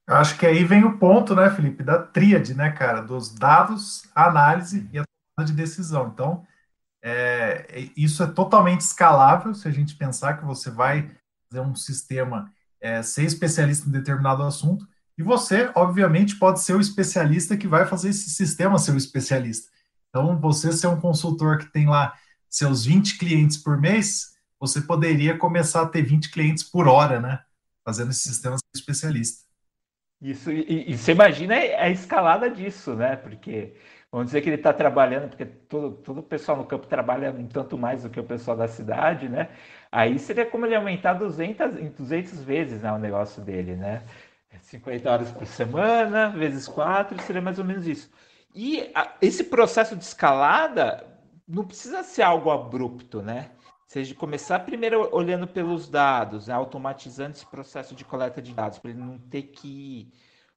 Eu 0.09 0.17
acho 0.17 0.39
que 0.39 0.47
aí 0.47 0.65
vem 0.65 0.85
o 0.85 0.99
ponto, 0.99 1.35
né, 1.35 1.51
Felipe, 1.51 1.83
da 1.83 2.01
tríade, 2.01 2.55
né, 2.55 2.71
cara, 2.71 3.01
dos 3.01 3.35
dados, 3.35 4.09
a 4.15 4.27
análise 4.29 4.89
e 4.93 4.99
a 4.99 5.05
tomada 5.05 5.53
de 5.53 5.57
decisão. 5.57 6.09
Então, 6.09 6.47
é, 7.09 7.67
é, 7.69 7.91
isso 7.97 8.21
é 8.21 8.27
totalmente 8.27 8.81
escalável 8.81 9.55
se 9.55 9.69
a 9.69 9.71
gente 9.71 9.95
pensar 9.95 10.39
que 10.39 10.45
você 10.45 10.73
vai 10.73 11.09
fazer 11.49 11.61
um 11.61 11.73
sistema 11.73 12.53
é, 12.81 13.01
ser 13.01 13.23
especialista 13.23 13.89
em 13.89 13.93
determinado 13.93 14.43
assunto, 14.43 14.85
e 15.17 15.23
você, 15.23 15.71
obviamente, 15.77 16.37
pode 16.37 16.61
ser 16.61 16.75
o 16.75 16.81
especialista 16.81 17.57
que 17.57 17.69
vai 17.69 17.87
fazer 17.87 18.09
esse 18.09 18.29
sistema 18.31 18.77
ser 18.77 18.91
o 18.91 18.97
especialista. 18.97 19.71
Então, 20.09 20.37
você 20.41 20.73
ser 20.73 20.89
um 20.89 21.01
consultor 21.01 21.59
que 21.59 21.73
tem 21.73 21.87
lá 21.87 22.13
seus 22.51 22.85
20 22.85 23.19
clientes 23.19 23.57
por 23.57 23.81
mês, 23.81 24.35
você 24.59 24.81
poderia 24.81 25.39
começar 25.39 25.83
a 25.83 25.87
ter 25.89 26.03
20 26.03 26.31
clientes 26.33 26.65
por 26.65 26.89
hora, 26.89 27.21
né? 27.21 27.41
Fazendo 27.85 28.11
esse 28.11 28.29
sistema 28.29 28.57
especialista. 28.75 29.47
Isso, 30.21 30.51
e, 30.51 30.91
e, 30.91 30.99
você 30.99 31.13
imagina 31.13 31.55
a 31.55 31.89
escalada 31.89 32.51
disso, 32.51 32.97
né? 32.97 33.15
Porque 33.15 33.75
vamos 34.11 34.27
dizer 34.27 34.41
que 34.41 34.49
ele 34.49 34.57
está 34.57 34.73
trabalhando, 34.73 35.29
porque 35.29 35.45
todo, 35.45 35.97
todo 35.97 36.19
o 36.19 36.23
pessoal 36.23 36.57
no 36.59 36.65
campo 36.65 36.87
trabalha 36.87 37.31
um 37.31 37.47
tanto 37.47 37.77
mais 37.77 38.03
do 38.03 38.11
que 38.11 38.21
o 38.21 38.25
pessoal 38.25 38.57
da 38.57 38.69
cidade, 38.69 39.29
né? 39.29 39.51
Aí 39.91 40.19
seria 40.19 40.47
como 40.47 40.67
ele 40.67 40.75
aumentar 40.75 41.15
200, 41.15 41.93
200 41.97 42.43
vezes 42.43 42.83
né, 42.83 42.93
o 42.93 42.99
negócio 42.99 43.43
dele, 43.43 43.77
né? 43.77 44.03
50 44.63 45.11
horas 45.11 45.31
por 45.31 45.47
semana, 45.47 46.31
vezes 46.31 46.67
4, 46.67 47.21
seria 47.23 47.43
mais 47.43 47.59
ou 47.59 47.65
menos 47.65 47.87
isso. 47.87 48.11
E 48.55 48.91
a, 48.95 49.15
esse 49.21 49.45
processo 49.45 49.95
de 49.95 50.03
escalada 50.05 51.05
não 51.47 51.65
precisa 51.65 52.03
ser 52.03 52.23
algo 52.23 52.51
abrupto, 52.51 53.23
né? 53.23 53.51
Seja 53.87 54.15
começar 54.15 54.61
primeiro 54.61 55.09
olhando 55.15 55.47
pelos 55.47 55.89
dados, 55.89 56.49
né? 56.49 56.55
automatizando 56.55 57.33
esse 57.33 57.47
processo 57.47 57.95
de 57.95 58.05
coleta 58.05 58.43
de 58.43 58.53
dados, 58.53 58.79
para 58.79 58.91
ele 58.91 58.99
não 58.99 59.19
ter 59.19 59.43
que 59.43 59.69
ir, 59.69 60.13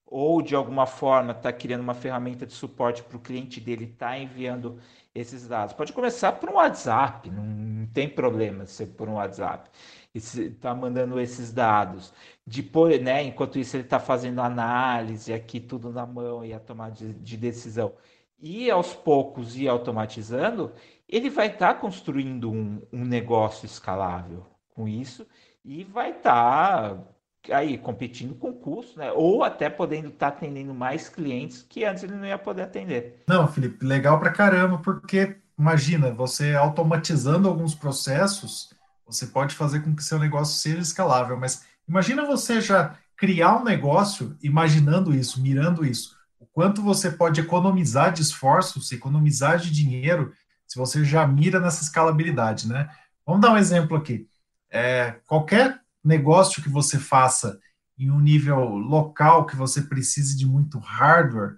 ou 0.10 0.42
de 0.42 0.56
alguma 0.56 0.88
forma 0.88 1.32
estar 1.32 1.51
tá 1.51 1.54
criando 1.54 1.82
uma 1.82 1.94
ferramenta 1.94 2.46
de 2.46 2.54
suporte 2.54 3.04
para 3.04 3.16
o 3.16 3.20
cliente 3.20 3.62
dele 3.62 3.86
estar 3.86 4.10
tá 4.10 4.18
enviando 4.18 4.80
esses 5.13 5.48
dados. 5.48 5.74
Pode 5.74 5.94
começar 5.94 6.34
por 6.34 6.50
um 6.50 6.56
WhatsApp, 6.56 7.30
não, 7.30 7.44
não 7.44 7.86
tem 7.88 8.10
problema 8.10 8.66
ser 8.66 8.88
por 8.88 9.08
um 9.08 9.13
WhatsApp. 9.13 9.70
Está 10.13 10.74
mandando 10.74 11.20
esses 11.20 11.54
dados. 11.54 12.12
Depois, 12.46 13.00
né, 13.00 13.24
enquanto 13.24 13.60
isso, 13.60 13.75
ele 13.75 13.84
está 13.84 14.00
fazendo 14.00 14.42
análise 14.42 15.32
aqui, 15.32 15.60
tudo 15.60 15.92
na 15.92 16.06
mão 16.06 16.44
e 16.44 16.54
a 16.54 16.60
tomada 16.60 16.96
de, 16.96 17.13
de 17.13 17.38
decisão. 17.38 17.94
E 18.39 18.72
aos 18.72 18.94
poucos 18.96 19.56
ir 19.56 19.68
automatizando, 19.68 20.72
ele 21.08 21.30
vai 21.30 21.48
estar 21.48 21.75
tá 21.75 21.80
construindo 21.80 22.51
um, 22.51 22.82
um, 22.92 23.06
negócio 23.06 23.66
escalável 23.66 24.46
com 24.74 24.88
isso 24.88 25.28
e 25.63 25.84
vai 25.84 26.12
estar 26.12 26.96
tá 26.96 27.04
aí 27.50 27.77
competindo 27.77 28.36
com 28.36 28.53
custo, 28.53 29.00
né? 29.00 29.12
Ou 29.12 29.43
até 29.43 29.69
podendo 29.69 30.10
estar 30.10 30.31
tá 30.31 30.38
atendendo 30.38 30.74
mais 30.74 31.08
clientes 31.10 31.65
que 31.67 31.86
antes 31.86 32.03
ele 32.03 32.15
não 32.15 32.25
ia 32.25 32.38
poder 32.38 32.63
atender. 32.63 33.24
Não, 33.27 33.48
Felipe, 33.48 33.86
legal 33.86 34.19
pra 34.19 34.31
caramba, 34.31 34.77
porque 34.79 35.38
imagina, 35.58 36.12
você 36.12 36.55
automatizando 36.55 37.48
alguns 37.48 37.74
processos, 37.75 38.74
você 39.05 39.27
pode 39.27 39.55
fazer 39.55 39.81
com 39.81 39.96
que 39.96 40.03
seu 40.03 40.19
negócio 40.19 40.60
seja 40.60 40.79
escalável, 40.79 41.38
mas 41.38 41.65
imagina 41.88 42.25
você 42.25 42.62
já 42.62 42.96
criar 43.17 43.58
um 43.58 43.63
negócio 43.63 44.38
imaginando 44.41 45.13
isso, 45.13 45.41
mirando 45.41 45.86
isso. 45.86 46.17
O 46.39 46.46
quanto 46.46 46.81
você 46.81 47.12
pode 47.12 47.41
economizar 47.41 48.13
de 48.13 48.22
esforços, 48.22 48.91
economizar 48.91 49.58
de 49.58 49.72
dinheiro, 49.72 50.31
se 50.65 50.77
você 50.77 51.03
já 51.03 51.27
mira 51.27 51.60
nessa 51.60 51.84
escalabilidade, 51.84 52.67
né? 52.67 52.89
Vamos 53.25 53.41
dar 53.41 53.51
um 53.51 53.58
exemplo 53.58 53.98
aqui. 53.98 54.27
É, 54.72 55.15
qualquer 55.27 55.81
negócio 56.08 56.62
que 56.62 56.70
você 56.70 56.98
faça 56.98 57.60
em 57.98 58.10
um 58.10 58.20
nível 58.20 58.60
local 58.65 59.46
que 59.46 59.56
você 59.56 59.82
precise 59.82 60.38
de 60.38 60.46
muito 60.46 60.79
hardware, 60.79 61.58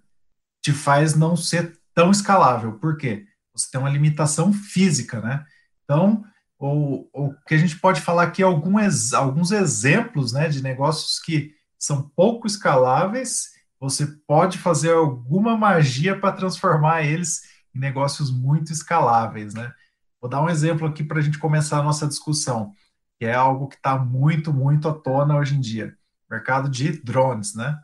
te 0.61 0.71
faz 0.71 1.15
não 1.15 1.35
ser 1.35 1.79
tão 1.93 2.09
escalável. 2.09 2.73
Por 2.73 2.97
quê? 2.97 3.25
Você 3.53 3.69
tem 3.71 3.79
uma 3.79 3.89
limitação 3.89 4.51
física, 4.51 5.21
né? 5.21 5.45
Então, 5.83 6.23
ou, 6.57 7.09
o 7.13 7.33
que 7.47 7.55
a 7.55 7.57
gente 7.57 7.79
pode 7.79 8.01
falar 8.01 8.23
aqui 8.23 8.41
alguns, 8.43 9.13
alguns 9.13 9.51
exemplos 9.51 10.31
né, 10.31 10.47
de 10.47 10.61
negócios 10.61 11.19
que 11.19 11.53
são 11.77 12.09
pouco 12.15 12.45
escaláveis, 12.45 13.49
você 13.79 14.05
pode 14.27 14.59
fazer 14.59 14.93
alguma 14.93 15.57
magia 15.57 16.19
para 16.19 16.35
transformar 16.35 17.01
eles 17.03 17.41
em 17.75 17.79
negócios 17.79 18.31
muito 18.31 18.71
escaláveis. 18.71 19.55
Né? 19.55 19.73
Vou 20.21 20.29
dar 20.29 20.41
um 20.41 20.49
exemplo 20.49 20.87
aqui 20.87 21.03
para 21.03 21.17
a 21.19 21.21
gente 21.21 21.39
começar 21.39 21.79
a 21.79 21.83
nossa 21.83 22.07
discussão, 22.07 22.73
que 23.21 23.25
é 23.27 23.35
algo 23.35 23.67
que 23.67 23.75
está 23.75 23.99
muito, 23.99 24.51
muito 24.51 24.89
à 24.89 24.93
tona 24.95 25.37
hoje 25.37 25.55
em 25.55 25.59
dia. 25.59 25.95
Mercado 26.27 26.67
de 26.67 26.91
drones, 27.03 27.53
né? 27.53 27.79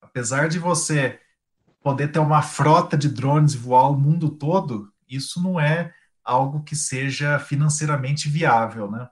Apesar 0.00 0.48
de 0.48 0.58
você 0.58 1.20
poder 1.82 2.08
ter 2.08 2.18
uma 2.18 2.40
frota 2.40 2.96
de 2.96 3.10
drones 3.10 3.52
e 3.52 3.58
voar 3.58 3.90
o 3.90 3.98
mundo 3.98 4.30
todo, 4.30 4.90
isso 5.06 5.42
não 5.42 5.60
é 5.60 5.92
algo 6.24 6.62
que 6.62 6.74
seja 6.74 7.38
financeiramente 7.38 8.26
viável, 8.26 8.90
né? 8.90 9.06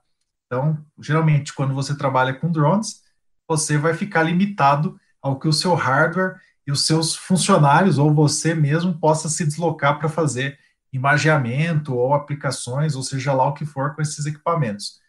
Então, 0.47 0.83
geralmente, 0.99 1.53
quando 1.53 1.75
você 1.75 1.95
trabalha 1.95 2.33
com 2.33 2.51
drones, 2.51 3.03
você 3.47 3.77
vai 3.77 3.93
ficar 3.93 4.23
limitado 4.23 4.99
ao 5.21 5.39
que 5.39 5.49
o 5.49 5.53
seu 5.53 5.75
hardware 5.75 6.41
e 6.67 6.73
os 6.73 6.87
seus 6.87 7.15
funcionários 7.15 7.99
ou 7.99 8.15
você 8.15 8.55
mesmo 8.55 8.99
possa 8.99 9.29
se 9.29 9.45
deslocar 9.45 9.99
para 9.99 10.09
fazer 10.09 10.59
imageamento 10.91 11.95
ou 11.95 12.15
aplicações, 12.15 12.95
ou 12.95 13.03
seja 13.03 13.35
lá 13.35 13.49
o 13.49 13.53
que 13.53 13.67
for 13.67 13.95
com 13.95 14.01
esses 14.01 14.25
equipamentos. 14.25 15.07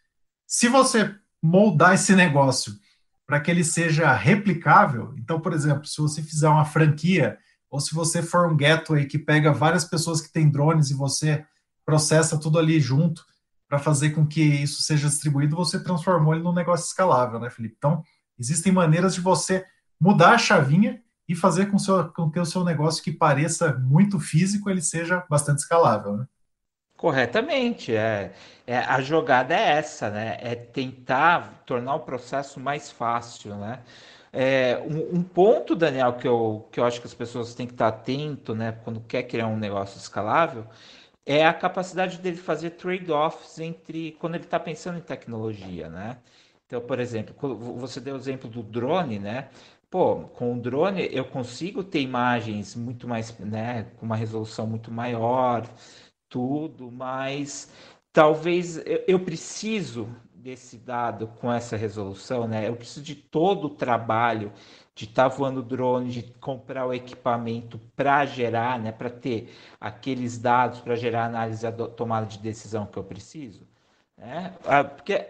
Se 0.51 0.67
você 0.67 1.15
moldar 1.39 1.93
esse 1.93 2.15
negócio 2.15 2.73
para 3.27 3.39
que 3.39 3.51
ele 3.51 3.63
seja 3.63 4.11
replicável, 4.11 5.13
então, 5.15 5.39
por 5.39 5.53
exemplo, 5.53 5.85
se 5.85 6.01
você 6.01 6.23
fizer 6.23 6.49
uma 6.49 6.65
franquia, 6.65 7.37
ou 7.69 7.79
se 7.79 7.93
você 7.93 8.23
for 8.23 8.51
um 8.51 8.57
gateway 8.57 9.05
que 9.05 9.19
pega 9.19 9.53
várias 9.53 9.85
pessoas 9.85 10.19
que 10.19 10.33
têm 10.33 10.49
drones 10.49 10.89
e 10.89 10.95
você 10.95 11.45
processa 11.85 12.35
tudo 12.35 12.57
ali 12.57 12.79
junto 12.79 13.23
para 13.67 13.77
fazer 13.77 14.09
com 14.09 14.25
que 14.25 14.41
isso 14.41 14.81
seja 14.81 15.07
distribuído, 15.07 15.55
você 15.55 15.83
transformou 15.83 16.33
ele 16.33 16.41
num 16.41 16.51
negócio 16.51 16.87
escalável, 16.87 17.39
né, 17.39 17.51
Felipe? 17.51 17.75
Então, 17.77 18.03
existem 18.39 18.73
maneiras 18.73 19.13
de 19.13 19.21
você 19.21 19.63
mudar 20.01 20.31
a 20.31 20.39
chavinha 20.39 20.99
e 21.27 21.35
fazer 21.35 21.67
com, 21.67 21.77
seu, 21.77 22.11
com 22.11 22.31
que 22.31 22.39
o 22.39 22.45
seu 22.45 22.63
negócio 22.63 23.03
que 23.03 23.11
pareça 23.11 23.77
muito 23.77 24.19
físico, 24.19 24.67
ele 24.67 24.81
seja 24.81 25.23
bastante 25.29 25.59
escalável, 25.59 26.17
né? 26.17 26.25
Corretamente, 26.99 27.95
é, 27.95 28.33
é, 28.67 28.77
a 28.79 28.99
jogada 28.99 29.55
é 29.55 29.77
essa, 29.77 30.09
né? 30.09 30.37
É 30.41 30.53
tentar 30.53 31.63
tornar 31.65 31.95
o 31.95 32.01
processo 32.01 32.59
mais 32.59 32.91
fácil, 32.91 33.55
né? 33.55 33.79
É, 34.33 34.77
um, 34.85 35.19
um, 35.19 35.23
ponto, 35.23 35.77
Daniel, 35.77 36.17
que 36.17 36.27
eu, 36.27 36.67
que 36.69 36.77
eu 36.77 36.83
acho 36.83 36.99
que 36.99 37.07
as 37.07 37.13
pessoas 37.13 37.55
têm 37.55 37.65
que 37.65 37.71
estar 37.71 37.87
atento, 37.87 38.53
né, 38.53 38.73
quando 38.83 38.99
quer 38.99 39.23
criar 39.23 39.47
um 39.47 39.55
negócio 39.57 39.97
escalável, 39.97 40.65
é 41.25 41.45
a 41.45 41.53
capacidade 41.53 42.17
dele 42.19 42.35
fazer 42.35 42.71
trade-offs 42.71 43.59
entre 43.59 44.11
quando 44.19 44.35
ele 44.35 44.43
está 44.43 44.59
pensando 44.59 44.97
em 44.97 45.01
tecnologia, 45.01 45.87
né? 45.89 46.17
Então, 46.67 46.81
por 46.81 46.99
exemplo, 46.99 47.33
você 47.77 48.01
deu 48.01 48.15
o 48.15 48.17
exemplo 48.17 48.49
do 48.49 48.61
drone, 48.61 49.19
né? 49.19 49.47
Pô, 49.89 50.17
com 50.35 50.53
o 50.53 50.61
drone 50.61 51.09
eu 51.11 51.25
consigo 51.25 51.83
ter 51.83 52.01
imagens 52.01 52.75
muito 52.75 53.07
mais, 53.07 53.35
né, 53.39 53.87
com 53.97 54.05
uma 54.05 54.15
resolução 54.17 54.67
muito 54.67 54.91
maior, 54.91 55.65
tudo, 56.29 56.91
mas 56.91 57.71
talvez 58.13 58.77
eu, 58.85 59.03
eu 59.07 59.19
preciso 59.19 60.07
desse 60.33 60.77
dado 60.77 61.27
com 61.27 61.51
essa 61.51 61.75
resolução, 61.75 62.47
né? 62.47 62.67
Eu 62.67 62.75
preciso 62.75 63.03
de 63.03 63.15
todo 63.15 63.65
o 63.65 63.69
trabalho 63.69 64.53
de 64.95 65.05
estar 65.05 65.29
tá 65.29 65.35
voando 65.35 65.61
drone, 65.61 66.11
de 66.11 66.23
comprar 66.39 66.85
o 66.85 66.93
equipamento 66.93 67.79
para 67.95 68.25
gerar, 68.25 68.79
né, 68.79 68.91
para 68.91 69.09
ter 69.09 69.53
aqueles 69.79 70.37
dados 70.37 70.81
para 70.81 70.95
gerar 70.95 71.25
análise 71.25 71.65
e 71.65 71.71
tomada 71.71 72.25
de 72.25 72.37
decisão 72.39 72.85
que 72.85 72.97
eu 72.97 73.03
preciso, 73.03 73.67
né? 74.17 74.53
Ah, 74.65 74.83
porque 74.83 75.25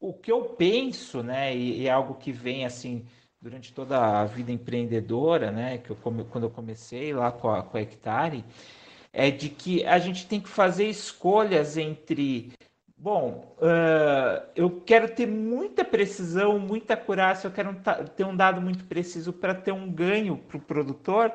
o 0.00 0.12
que 0.12 0.30
eu 0.30 0.44
penso, 0.44 1.22
né, 1.22 1.56
e, 1.56 1.86
é 1.86 1.90
algo 1.90 2.14
que 2.14 2.32
vem 2.32 2.64
assim 2.64 3.04
durante 3.40 3.72
toda 3.72 4.20
a 4.20 4.24
vida 4.24 4.52
empreendedora, 4.52 5.50
né, 5.50 5.78
que 5.78 5.90
eu 5.90 5.96
quando 5.96 6.44
eu 6.44 6.50
comecei 6.50 7.12
lá 7.12 7.32
com 7.32 7.50
a, 7.50 7.62
com 7.62 7.76
a 7.76 7.80
Hectare, 7.80 8.44
é 9.12 9.30
de 9.30 9.48
que 9.48 9.84
a 9.84 9.98
gente 9.98 10.26
tem 10.26 10.40
que 10.40 10.48
fazer 10.48 10.86
escolhas 10.88 11.76
entre 11.76 12.52
Bom, 13.02 13.56
uh, 13.58 14.46
eu 14.54 14.80
quero 14.86 15.12
ter 15.12 15.26
muita 15.26 15.84
precisão, 15.84 16.56
muita 16.60 16.94
acurácia, 16.94 17.48
eu 17.48 17.50
quero 17.50 17.74
ter 18.14 18.24
um 18.24 18.36
dado 18.36 18.60
muito 18.60 18.84
preciso 18.84 19.32
para 19.32 19.56
ter 19.56 19.72
um 19.72 19.90
ganho 19.90 20.36
para 20.36 20.56
o 20.56 20.60
produtor, 20.60 21.32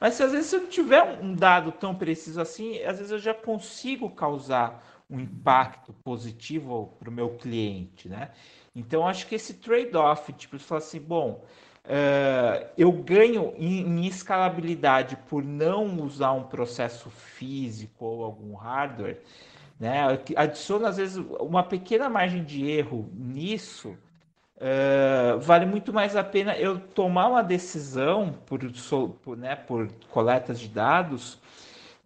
mas 0.00 0.14
se 0.14 0.22
às 0.22 0.30
vezes 0.30 0.52
eu 0.52 0.60
não 0.60 0.68
tiver 0.68 1.02
um 1.20 1.34
dado 1.34 1.72
tão 1.72 1.92
preciso 1.92 2.40
assim, 2.40 2.80
às 2.84 2.98
vezes 2.98 3.10
eu 3.10 3.18
já 3.18 3.34
consigo 3.34 4.08
causar 4.10 4.80
um 5.10 5.18
impacto 5.18 5.92
positivo 6.04 6.94
para 7.00 7.10
o 7.10 7.12
meu 7.12 7.30
cliente, 7.30 8.08
né? 8.08 8.30
Então, 8.72 9.04
acho 9.04 9.26
que 9.26 9.34
esse 9.34 9.54
trade-off, 9.54 10.32
tipo, 10.34 10.56
você 10.56 10.64
fala 10.64 10.78
assim, 10.78 11.00
bom, 11.00 11.44
uh, 11.88 12.66
eu 12.76 12.92
ganho 12.92 13.54
em, 13.56 13.80
em 13.80 14.06
escalabilidade 14.06 15.16
por 15.28 15.42
não 15.42 16.00
usar 16.02 16.32
um 16.32 16.44
processo 16.44 17.10
físico 17.10 18.04
ou 18.04 18.24
algum 18.24 18.54
hardware, 18.54 19.20
né? 19.80 20.18
Adiciona, 20.36 20.88
às 20.88 20.96
vezes, 20.98 21.24
uma 21.40 21.62
pequena 21.62 22.08
margem 22.08 22.44
de 22.44 22.68
erro 22.68 23.08
nisso, 23.14 23.96
uh, 24.56 25.38
vale 25.40 25.66
muito 25.66 25.92
mais 25.92 26.14
a 26.16 26.24
pena 26.24 26.56
eu 26.56 26.78
tomar 26.78 27.28
uma 27.28 27.42
decisão 27.42 28.34
por, 28.44 28.60
por, 29.22 29.36
né, 29.36 29.56
por 29.56 29.88
coletas 30.10 30.60
de 30.60 30.68
dados 30.68 31.38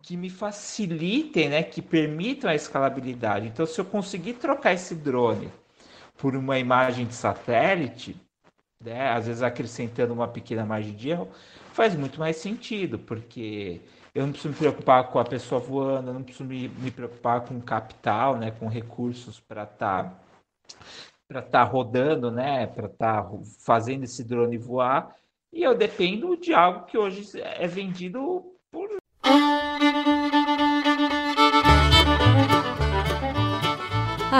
que 0.02 0.16
me 0.16 0.28
facilitem, 0.28 1.48
né, 1.48 1.62
que 1.62 1.80
permitam 1.80 2.50
a 2.50 2.54
escalabilidade. 2.54 3.46
Então, 3.46 3.64
se 3.64 3.80
eu 3.80 3.84
conseguir 3.84 4.34
trocar 4.34 4.72
esse 4.74 4.94
drone 4.94 5.50
por 6.16 6.36
uma 6.36 6.58
imagem 6.58 7.06
de 7.06 7.14
satélite, 7.14 8.16
né, 8.84 9.10
às 9.10 9.26
vezes 9.26 9.42
acrescentando 9.42 10.12
uma 10.12 10.28
pequena 10.28 10.64
margem 10.64 10.94
de 10.94 11.10
erro, 11.10 11.28
faz 11.72 11.94
muito 11.94 12.18
mais 12.18 12.36
sentido, 12.36 12.98
porque 12.98 13.80
eu 14.14 14.24
não 14.24 14.32
preciso 14.32 14.52
me 14.52 14.58
preocupar 14.58 15.08
com 15.08 15.18
a 15.18 15.24
pessoa 15.24 15.60
voando, 15.60 16.10
eu 16.10 16.14
não 16.14 16.22
preciso 16.22 16.44
me, 16.44 16.68
me 16.68 16.90
preocupar 16.90 17.42
com 17.42 17.60
capital, 17.60 18.36
né, 18.36 18.50
com 18.50 18.68
recursos 18.68 19.40
para 19.40 19.62
estar 19.62 20.04
tá, 20.04 20.20
para 21.26 21.42
tá 21.42 21.62
rodando, 21.62 22.30
né, 22.30 22.66
para 22.66 22.86
estar 22.86 23.22
tá 23.22 23.30
fazendo 23.60 24.04
esse 24.04 24.22
drone 24.22 24.58
voar. 24.58 25.14
E 25.52 25.62
eu 25.62 25.74
dependo 25.74 26.36
de 26.36 26.54
algo 26.54 26.86
que 26.86 26.96
hoje 26.96 27.40
é 27.40 27.66
vendido 27.66 28.44
por 28.70 28.88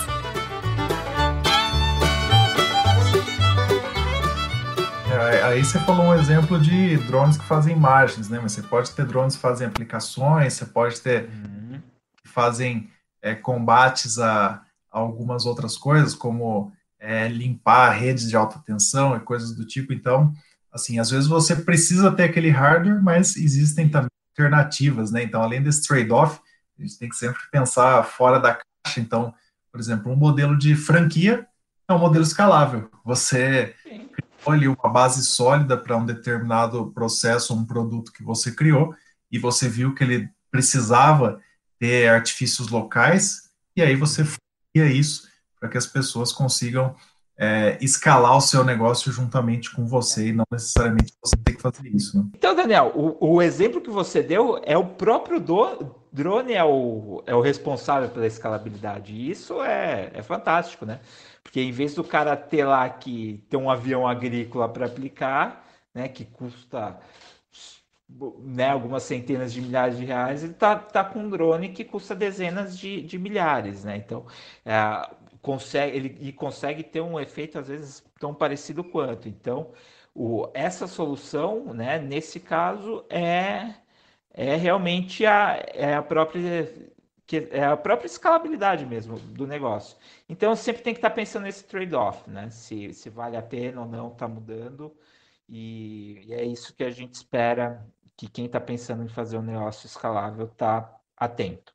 É, 5.10 5.42
aí 5.44 5.64
você 5.64 5.78
falou 5.78 6.08
um 6.08 6.14
exemplo 6.14 6.60
de 6.60 6.98
drones 6.98 7.38
que 7.38 7.46
fazem 7.46 7.74
imagens, 7.74 8.28
né? 8.28 8.38
Mas 8.42 8.52
você 8.52 8.62
pode 8.62 8.90
ter 8.90 9.06
drones 9.06 9.36
que 9.36 9.40
fazem 9.40 9.66
aplicações, 9.66 10.52
você 10.52 10.66
pode 10.66 11.00
ter 11.00 11.30
uhum. 11.30 11.80
que 12.22 12.28
fazem 12.28 12.90
é, 13.22 13.34
combates 13.34 14.18
a 14.18 14.60
algumas 14.94 15.44
outras 15.44 15.76
coisas, 15.76 16.14
como 16.14 16.72
é, 16.98 17.28
limpar 17.28 17.90
redes 17.90 18.28
de 18.28 18.36
alta 18.36 18.58
tensão 18.64 19.16
e 19.16 19.20
coisas 19.20 19.54
do 19.54 19.66
tipo. 19.66 19.92
Então, 19.92 20.32
assim, 20.72 20.98
às 20.98 21.10
vezes 21.10 21.28
você 21.28 21.56
precisa 21.56 22.12
ter 22.12 22.24
aquele 22.24 22.50
hardware, 22.50 23.02
mas 23.02 23.36
existem 23.36 23.88
também 23.88 24.08
alternativas, 24.30 25.10
né? 25.10 25.22
Então, 25.22 25.42
além 25.42 25.62
desse 25.62 25.86
trade-off, 25.86 26.40
a 26.78 26.82
gente 26.82 26.98
tem 26.98 27.08
que 27.08 27.16
sempre 27.16 27.40
pensar 27.50 28.02
fora 28.04 28.38
da 28.38 28.54
caixa. 28.54 29.00
Então, 29.00 29.34
por 29.70 29.80
exemplo, 29.80 30.10
um 30.12 30.16
modelo 30.16 30.56
de 30.56 30.74
franquia 30.74 31.46
é 31.88 31.92
um 31.92 31.98
modelo 31.98 32.24
escalável. 32.24 32.90
Você 33.04 33.74
olha 34.46 34.70
uma 34.70 34.88
base 34.90 35.24
sólida 35.24 35.76
para 35.76 35.96
um 35.96 36.04
determinado 36.04 36.92
processo, 36.92 37.54
um 37.54 37.64
produto 37.64 38.12
que 38.12 38.22
você 38.22 38.52
criou, 38.52 38.94
e 39.30 39.38
você 39.38 39.68
viu 39.68 39.94
que 39.94 40.04
ele 40.04 40.28
precisava 40.50 41.40
ter 41.78 42.08
artifícios 42.08 42.68
locais, 42.68 43.50
e 43.76 43.82
aí 43.82 43.96
você 43.96 44.24
isso 44.82 45.28
para 45.60 45.68
que 45.68 45.78
as 45.78 45.86
pessoas 45.86 46.32
consigam 46.32 46.94
é, 47.36 47.78
escalar 47.80 48.36
o 48.36 48.40
seu 48.40 48.64
negócio 48.64 49.10
juntamente 49.10 49.74
com 49.74 49.86
você 49.86 50.28
e 50.28 50.32
não 50.32 50.44
necessariamente 50.50 51.12
você 51.22 51.36
tem 51.36 51.54
que 51.54 51.62
fazer 51.62 51.88
isso. 51.88 52.18
Né? 52.18 52.24
Então, 52.34 52.54
Daniel, 52.54 52.92
o, 52.94 53.34
o, 53.34 53.42
exemplo 53.42 53.80
que 53.80 53.90
você 53.90 54.22
deu 54.22 54.60
é 54.64 54.76
o 54.76 54.84
próprio 54.84 55.40
do, 55.40 55.94
drone 56.12 56.52
é 56.52 56.64
o, 56.64 57.22
é 57.26 57.34
o 57.34 57.40
responsável 57.40 58.08
pela 58.08 58.26
escalabilidade. 58.26 59.12
E 59.12 59.30
isso 59.30 59.62
é, 59.62 60.10
é 60.14 60.22
fantástico, 60.22 60.86
né? 60.86 61.00
Porque 61.42 61.60
em 61.60 61.72
vez 61.72 61.94
do 61.94 62.04
cara 62.04 62.36
ter 62.36 62.64
lá 62.64 62.88
que 62.88 63.44
ter 63.50 63.56
um 63.56 63.68
avião 63.68 64.06
agrícola 64.06 64.68
para 64.68 64.86
aplicar, 64.86 65.66
né, 65.92 66.08
que 66.08 66.24
custa 66.24 66.98
né, 68.08 68.70
algumas 68.70 69.02
centenas 69.02 69.52
de 69.52 69.60
milhares 69.60 69.96
de 69.96 70.04
reais, 70.04 70.44
ele 70.44 70.54
tá, 70.54 70.76
tá 70.76 71.04
com 71.04 71.20
um 71.20 71.30
drone 71.30 71.70
que 71.70 71.84
custa 71.84 72.14
dezenas 72.14 72.78
de, 72.78 73.02
de 73.02 73.18
milhares, 73.18 73.84
né? 73.84 73.96
Então, 73.96 74.26
é, 74.64 75.10
consegue, 75.42 75.96
ele 75.96 76.32
consegue 76.32 76.82
ter 76.82 77.00
um 77.00 77.18
efeito, 77.18 77.58
às 77.58 77.68
vezes, 77.68 78.04
tão 78.18 78.34
parecido 78.34 78.84
quanto. 78.84 79.28
Então, 79.28 79.72
o, 80.14 80.48
essa 80.54 80.86
solução, 80.86 81.72
né, 81.74 81.98
nesse 81.98 82.40
caso, 82.40 83.04
é, 83.10 83.74
é 84.32 84.56
realmente 84.56 85.26
a, 85.26 85.62
é 85.74 85.94
a 85.94 86.02
própria 86.02 86.40
que 87.26 87.48
é 87.50 87.64
a 87.64 87.76
própria 87.76 88.06
escalabilidade 88.06 88.84
mesmo 88.86 89.18
do 89.18 89.46
negócio. 89.46 89.96
Então, 90.28 90.54
sempre 90.54 90.82
tem 90.82 90.92
que 90.92 90.98
estar 90.98 91.10
tá 91.10 91.16
pensando 91.16 91.44
nesse 91.44 91.64
trade-off, 91.64 92.28
né? 92.30 92.50
Se, 92.50 92.92
se 92.92 93.08
vale 93.10 93.36
a 93.36 93.42
pena 93.42 93.80
ou 93.80 93.88
não 93.88 94.10
tá 94.10 94.28
mudando. 94.28 94.94
E, 95.48 96.22
e, 96.26 96.34
é 96.34 96.44
isso 96.44 96.74
que 96.74 96.84
a 96.84 96.90
gente 96.90 97.14
espera 97.14 97.86
que 98.16 98.28
quem 98.28 98.46
está 98.46 98.60
pensando 98.60 99.02
em 99.02 99.08
fazer 99.08 99.36
um 99.38 99.42
negócio 99.42 99.86
escalável 99.86 100.46
está 100.46 100.88
atento. 101.16 101.72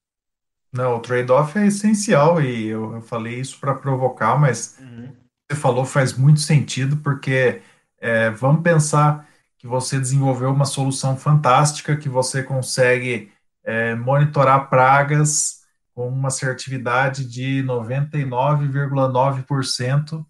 Não, 0.72 0.98
o 0.98 1.00
trade-off 1.00 1.58
é 1.58 1.66
essencial 1.68 2.40
e 2.42 2.68
eu, 2.68 2.94
eu 2.94 3.02
falei 3.02 3.40
isso 3.40 3.60
para 3.60 3.74
provocar, 3.74 4.40
mas 4.40 4.78
uhum. 4.80 5.12
você 5.50 5.60
falou 5.60 5.84
faz 5.84 6.14
muito 6.14 6.42
sentido 6.42 6.98
porque 6.98 7.64
é, 8.00 8.30
vamos 8.30 8.62
pensar 8.62 9.28
que 9.58 9.66
você 9.68 10.00
desenvolveu 10.00 10.52
uma 10.52 10.66
solução 10.66 11.18
fantástica 11.18 11.98
que 11.98 12.08
você 12.08 12.44
consegue 12.44 13.32
é, 13.64 13.96
monitorar 13.96 14.70
pragas 14.70 15.64
com 15.94 16.08
uma 16.08 16.28
assertividade 16.30 17.26
de 17.26 17.62
99,9% 17.66 20.26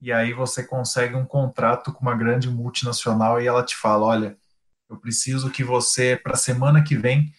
e 0.00 0.10
aí 0.10 0.32
você 0.32 0.64
consegue 0.64 1.14
um 1.14 1.24
contrato 1.24 1.92
com 1.92 2.00
uma 2.00 2.16
grande 2.16 2.50
multinacional 2.50 3.40
e 3.40 3.46
ela 3.46 3.62
te 3.62 3.76
fala, 3.76 4.06
olha, 4.06 4.36
eu 4.92 4.98
preciso 4.98 5.50
que 5.50 5.64
você, 5.64 6.16
para 6.16 6.34
a 6.34 6.36
semana 6.36 6.82
que 6.82 6.96
vem, 6.96 7.32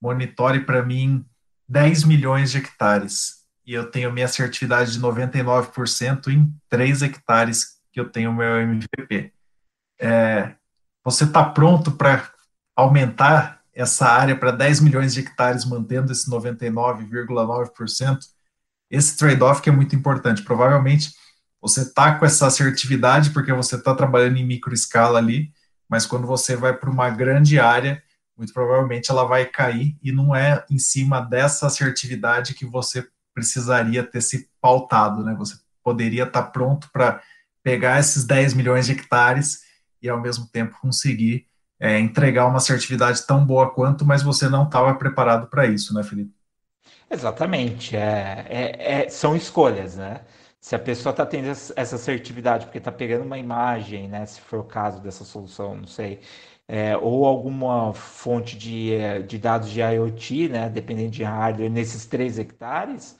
monitore 0.00 0.60
para 0.60 0.82
mim 0.82 1.24
10 1.68 2.04
milhões 2.04 2.50
de 2.50 2.58
hectares. 2.58 3.40
E 3.66 3.74
eu 3.74 3.90
tenho 3.90 4.12
minha 4.12 4.26
assertividade 4.26 4.92
de 4.92 5.00
99% 5.00 6.28
em 6.28 6.54
3 6.68 7.02
hectares 7.02 7.80
que 7.92 8.00
eu 8.00 8.08
tenho 8.08 8.32
meu 8.32 8.60
MVP. 8.60 9.32
É, 10.00 10.54
você 11.04 11.24
está 11.24 11.44
pronto 11.44 11.92
para 11.92 12.30
aumentar 12.76 13.60
essa 13.74 14.06
área 14.08 14.36
para 14.36 14.50
10 14.50 14.80
milhões 14.80 15.14
de 15.14 15.20
hectares, 15.20 15.64
mantendo 15.64 16.12
esse 16.12 16.30
99,9%? 16.30 18.18
Esse 18.90 19.16
trade-off 19.16 19.62
que 19.62 19.68
é 19.68 19.72
muito 19.72 19.94
importante. 19.94 20.42
Provavelmente 20.42 21.12
você 21.60 21.82
está 21.82 22.14
com 22.14 22.24
essa 22.24 22.46
assertividade 22.46 23.30
porque 23.30 23.52
você 23.52 23.76
está 23.76 23.94
trabalhando 23.94 24.38
em 24.38 24.46
micro 24.46 24.72
escala 24.72 25.18
ali, 25.18 25.52
mas 25.90 26.06
quando 26.06 26.26
você 26.26 26.54
vai 26.54 26.72
para 26.72 26.88
uma 26.88 27.10
grande 27.10 27.58
área, 27.58 28.00
muito 28.36 28.54
provavelmente 28.54 29.10
ela 29.10 29.24
vai 29.24 29.44
cair 29.44 29.98
e 30.00 30.12
não 30.12 30.34
é 30.34 30.64
em 30.70 30.78
cima 30.78 31.20
dessa 31.20 31.66
assertividade 31.66 32.54
que 32.54 32.64
você 32.64 33.06
precisaria 33.34 34.04
ter 34.04 34.20
se 34.20 34.48
pautado, 34.60 35.24
né? 35.24 35.34
Você 35.36 35.56
poderia 35.82 36.22
estar 36.22 36.42
tá 36.44 36.48
pronto 36.48 36.88
para 36.92 37.20
pegar 37.62 37.98
esses 37.98 38.24
10 38.24 38.54
milhões 38.54 38.86
de 38.86 38.92
hectares 38.92 39.62
e 40.00 40.08
ao 40.08 40.20
mesmo 40.20 40.46
tempo 40.46 40.78
conseguir 40.80 41.46
é, 41.78 41.98
entregar 41.98 42.46
uma 42.46 42.58
assertividade 42.58 43.26
tão 43.26 43.44
boa 43.44 43.70
quanto, 43.70 44.04
mas 44.04 44.22
você 44.22 44.48
não 44.48 44.64
estava 44.64 44.94
preparado 44.94 45.48
para 45.48 45.66
isso, 45.66 45.92
né, 45.92 46.04
Felipe? 46.04 46.32
Exatamente. 47.10 47.96
É, 47.96 48.46
é, 48.48 49.02
é, 49.02 49.08
são 49.08 49.34
escolhas, 49.34 49.96
né? 49.96 50.20
Se 50.60 50.74
a 50.74 50.78
pessoa 50.78 51.10
está 51.12 51.24
tendo 51.26 51.48
essa 51.48 51.96
assertividade 51.96 52.66
porque 52.66 52.78
está 52.78 52.92
pegando 52.92 53.24
uma 53.24 53.38
imagem, 53.38 54.08
né, 54.08 54.26
se 54.26 54.40
for 54.40 54.60
o 54.60 54.64
caso 54.64 55.00
dessa 55.00 55.24
solução, 55.24 55.74
não 55.76 55.86
sei, 55.86 56.20
é, 56.68 56.96
ou 56.96 57.24
alguma 57.26 57.92
fonte 57.94 58.56
de, 58.56 58.94
é, 58.94 59.20
de 59.20 59.38
dados 59.38 59.70
de 59.70 59.80
IoT, 59.80 60.48
né, 60.50 60.68
dependendo 60.68 61.10
de 61.10 61.24
hardware, 61.24 61.70
nesses 61.70 62.06
3 62.06 62.38
hectares, 62.38 63.18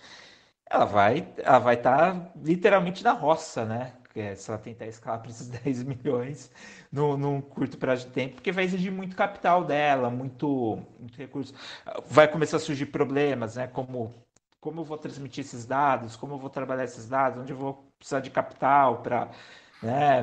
ela 0.70 0.85
vai 0.85 1.29
ela 1.38 1.59
vai 1.59 1.74
estar 1.76 2.14
tá 2.14 2.33
literalmente 2.42 3.03
na 3.05 3.12
roça, 3.12 3.64
né? 3.64 3.92
É, 4.14 4.35
se 4.35 4.50
ela 4.50 4.59
tentar 4.59 4.87
escalar 4.87 5.20
para 5.20 5.31
esses 5.31 5.48
10 5.64 5.85
milhões 5.85 6.50
no, 6.92 7.16
num 7.16 7.40
curto 7.40 7.79
prazo 7.79 8.07
de 8.07 8.12
tempo, 8.12 8.35
porque 8.37 8.53
vai 8.53 8.64
exigir 8.64 8.90
muito 8.92 9.16
capital 9.16 9.64
dela, 9.64 10.11
muito, 10.11 10.79
muito 10.98 11.16
recurso. 11.16 11.55
Vai 12.09 12.29
começar 12.29 12.57
a 12.59 12.61
surgir 12.61 12.87
problemas, 12.87 13.57
né? 13.57 13.66
Como 13.68 14.12
como 14.61 14.81
eu 14.81 14.85
vou 14.85 14.99
transmitir 14.99 15.44
esses 15.44 15.64
dados, 15.64 16.16
como 16.16 16.35
eu 16.35 16.38
vou 16.38 16.51
trabalhar 16.51 16.85
esses 16.85 17.09
dados, 17.09 17.40
onde 17.40 17.53
eu 17.53 17.57
vou 17.57 17.90
precisar 17.99 18.20
de 18.20 18.31
capital 18.31 19.03
para 19.03 19.31
né, 19.83 20.23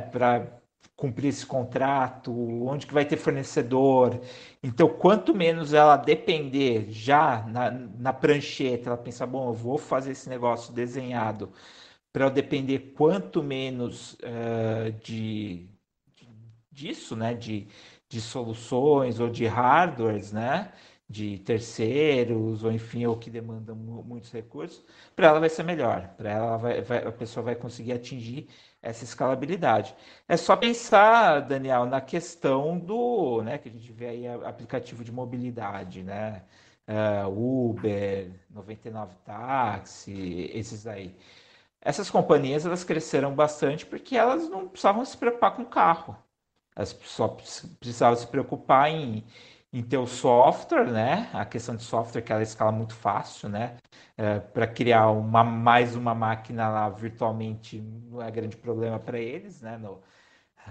cumprir 0.96 1.30
esse 1.30 1.46
contrato, 1.46 2.32
onde 2.66 2.88
que 2.88 2.94
vai 2.94 3.06
ter 3.06 3.18
fornecedor. 3.18 4.20
Então, 4.64 4.90
quanto 4.90 5.34
menos 5.34 5.74
ela 5.74 5.96
depender 5.98 6.88
já 6.90 7.46
na, 7.48 7.72
na 7.72 8.14
prancheta, 8.14 8.90
ela 8.90 8.98
pensar, 8.98 9.28
bom, 9.28 9.50
eu 9.50 9.54
vou 9.54 9.78
fazer 9.78 10.12
esse 10.12 10.28
negócio 10.30 10.74
desenhado 10.74 11.52
para 12.12 12.26
eu 12.26 12.32
depender 12.32 12.94
quanto 12.98 13.44
menos 13.44 14.14
uh, 14.14 14.92
de, 15.04 15.70
disso, 16.72 17.16
né, 17.16 17.36
de, 17.36 17.68
de 18.10 18.20
soluções 18.20 19.20
ou 19.20 19.30
de 19.30 19.46
hardwares, 19.46 20.32
né, 20.32 20.72
de 21.10 21.38
terceiros, 21.40 22.64
ou 22.64 22.72
enfim, 22.72 23.06
ou 23.06 23.18
que 23.18 23.30
demandam 23.30 23.76
muitos 23.76 24.32
recursos, 24.32 24.84
para 25.16 25.28
ela 25.28 25.40
vai 25.40 25.50
ser 25.50 25.64
melhor, 25.64 26.10
para 26.18 26.30
ela 26.32 26.58
vai, 26.58 26.82
vai, 26.82 27.08
a 27.08 27.12
pessoa 27.12 27.44
vai 27.46 27.56
conseguir 27.56 27.94
atingir 27.94 28.48
essa 28.82 29.04
escalabilidade. 29.04 29.96
É 30.28 30.36
só 30.36 30.56
pensar, 30.56 31.42
Daniel, 31.42 31.86
na 31.86 32.02
questão 32.02 32.78
do, 32.78 33.42
né, 33.42 33.58
que 33.58 33.70
a 33.70 33.72
gente 33.72 33.92
vê 33.92 34.08
aí 34.08 34.28
aplicativo 34.28 35.04
de 35.04 35.12
mobilidade, 35.12 36.04
né, 36.04 36.44
uh, 36.88 37.70
Uber, 37.70 38.32
99 38.50 39.16
Táxi, 39.26 40.50
esses 40.54 40.86
aí. 40.88 41.16
Essas 41.82 42.10
companhias 42.10 42.66
elas 42.66 42.84
cresceram 42.84 43.34
bastante 43.34 43.86
porque 43.86 44.16
elas 44.18 44.50
não 44.50 44.68
precisavam 44.68 45.06
se 45.06 45.18
preocupar 45.18 45.56
com 45.56 45.62
o 45.64 45.66
carro. 45.66 46.18
Elas 46.76 46.98
só 47.04 47.28
precisavam 47.28 48.18
se 48.18 48.28
preocupar 48.28 48.90
em 48.92 49.24
em 49.78 49.84
ter 49.84 49.98
o 49.98 50.08
software, 50.08 50.92
né? 50.92 51.30
A 51.34 51.46
questão 51.46 51.76
de 51.76 51.84
software 51.84 52.22
que 52.22 52.32
ela 52.32 52.42
escala 52.44 52.72
muito 52.72 52.96
fácil, 52.96 53.50
né? 53.50 53.78
É, 54.18 54.40
para 54.40 54.66
criar 54.68 55.10
uma 55.12 55.44
mais 55.44 55.96
uma 55.96 56.16
máquina 56.16 56.68
lá 56.70 56.90
virtualmente 56.90 57.80
não 57.80 58.22
é 58.22 58.32
grande 58.32 58.58
problema 58.58 59.00
para 59.00 59.20
eles, 59.20 59.62
né? 59.62 59.78
No, 59.78 60.02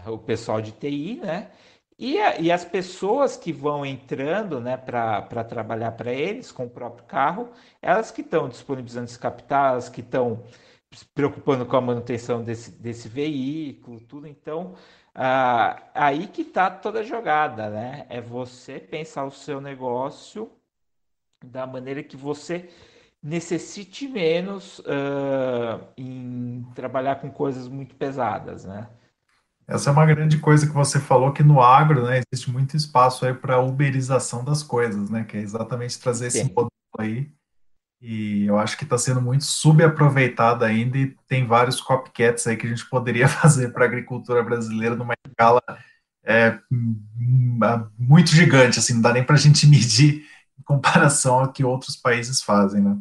o 0.07 0.19
pessoal 0.19 0.61
de 0.61 0.73
TI, 0.73 1.21
né? 1.23 1.51
E, 1.99 2.19
a, 2.21 2.39
e 2.41 2.53
as 2.53 2.65
pessoas 2.65 3.37
que 3.37 3.53
vão 3.53 3.85
entrando, 3.87 4.61
né, 4.61 4.77
para 4.77 5.45
trabalhar 5.45 5.93
para 5.93 6.13
eles 6.13 6.53
com 6.53 6.67
o 6.67 6.71
próprio 6.71 7.07
carro, 7.07 7.51
elas 7.81 8.11
que 8.11 8.21
estão 8.21 8.49
disponibilizando 8.51 9.07
esse 9.07 9.19
capital, 9.19 9.73
elas 9.73 9.89
que 9.89 10.03
estão 10.03 10.43
se 10.93 11.07
preocupando 11.07 11.65
com 11.67 11.77
a 11.77 11.81
manutenção 11.81 12.43
desse, 12.43 12.71
desse 12.71 13.09
veículo, 13.09 14.01
tudo. 14.01 14.27
Então, 14.27 14.75
ah, 15.19 15.83
aí 15.95 16.27
que 16.27 16.43
está 16.43 16.71
toda 16.71 17.01
a 17.01 17.03
jogada, 17.03 17.71
né? 17.71 18.05
É 18.11 18.21
você 18.21 18.79
pensar 18.79 19.25
o 19.25 19.31
seu 19.31 19.63
negócio 19.63 20.53
da 21.43 21.67
maneira 21.67 22.03
que 22.03 22.19
você 22.19 22.69
necessite 23.23 24.07
menos 24.07 24.79
uh, 24.81 25.83
em 25.97 26.67
trabalhar 26.75 27.17
com 27.17 27.31
coisas 27.31 27.67
muito 27.67 27.95
pesadas, 27.95 28.67
né? 28.67 28.89
Essa 29.67 29.89
é 29.89 29.93
uma 29.93 30.05
grande 30.05 30.39
coisa 30.39 30.67
que 30.67 30.75
você 30.75 31.01
falou 31.01 31.33
que 31.33 31.43
no 31.43 31.63
agro, 31.63 32.05
né, 32.05 32.21
existe 32.31 32.51
muito 32.51 32.77
espaço 32.77 33.25
aí 33.25 33.35
para 33.35 33.59
uberização 33.59 34.45
das 34.45 34.63
coisas, 34.63 35.11
né, 35.11 35.25
que 35.25 35.37
é 35.37 35.41
exatamente 35.41 35.99
trazer 35.99 36.31
Sim. 36.31 36.41
esse 36.41 36.49
modelo 36.51 36.71
aí. 36.99 37.33
E 38.01 38.45
eu 38.47 38.59
acho 38.59 38.77
que 38.77 38.85
está 38.85 38.99
sendo 38.99 39.21
muito 39.21 39.45
subaproveitado 39.45 40.65
ainda 40.65 40.99
e 40.99 41.17
tem 41.27 41.47
vários 41.47 41.81
copycats 41.81 42.47
aí 42.47 42.57
que 42.57 42.67
a 42.67 42.69
gente 42.69 42.89
poderia 42.89 43.27
fazer 43.29 43.73
para 43.73 43.85
a 43.85 43.89
agricultura 43.89 44.43
brasileira 44.43 44.95
numa 44.95 45.15
escala 45.27 45.63
é, 46.25 46.59
muito 47.99 48.31
gigante, 48.31 48.79
assim, 48.79 48.95
não 48.95 49.03
dá 49.03 49.13
nem 49.13 49.25
para 49.25 49.37
a 49.37 49.39
gente 49.39 49.67
medir 49.69 50.27
em 50.59 50.63
comparação 50.63 51.41
ao 51.41 51.53
que 51.53 51.65
outros 51.65 51.97
países 51.97 52.43
fazem, 52.43 52.83
né? 52.83 52.97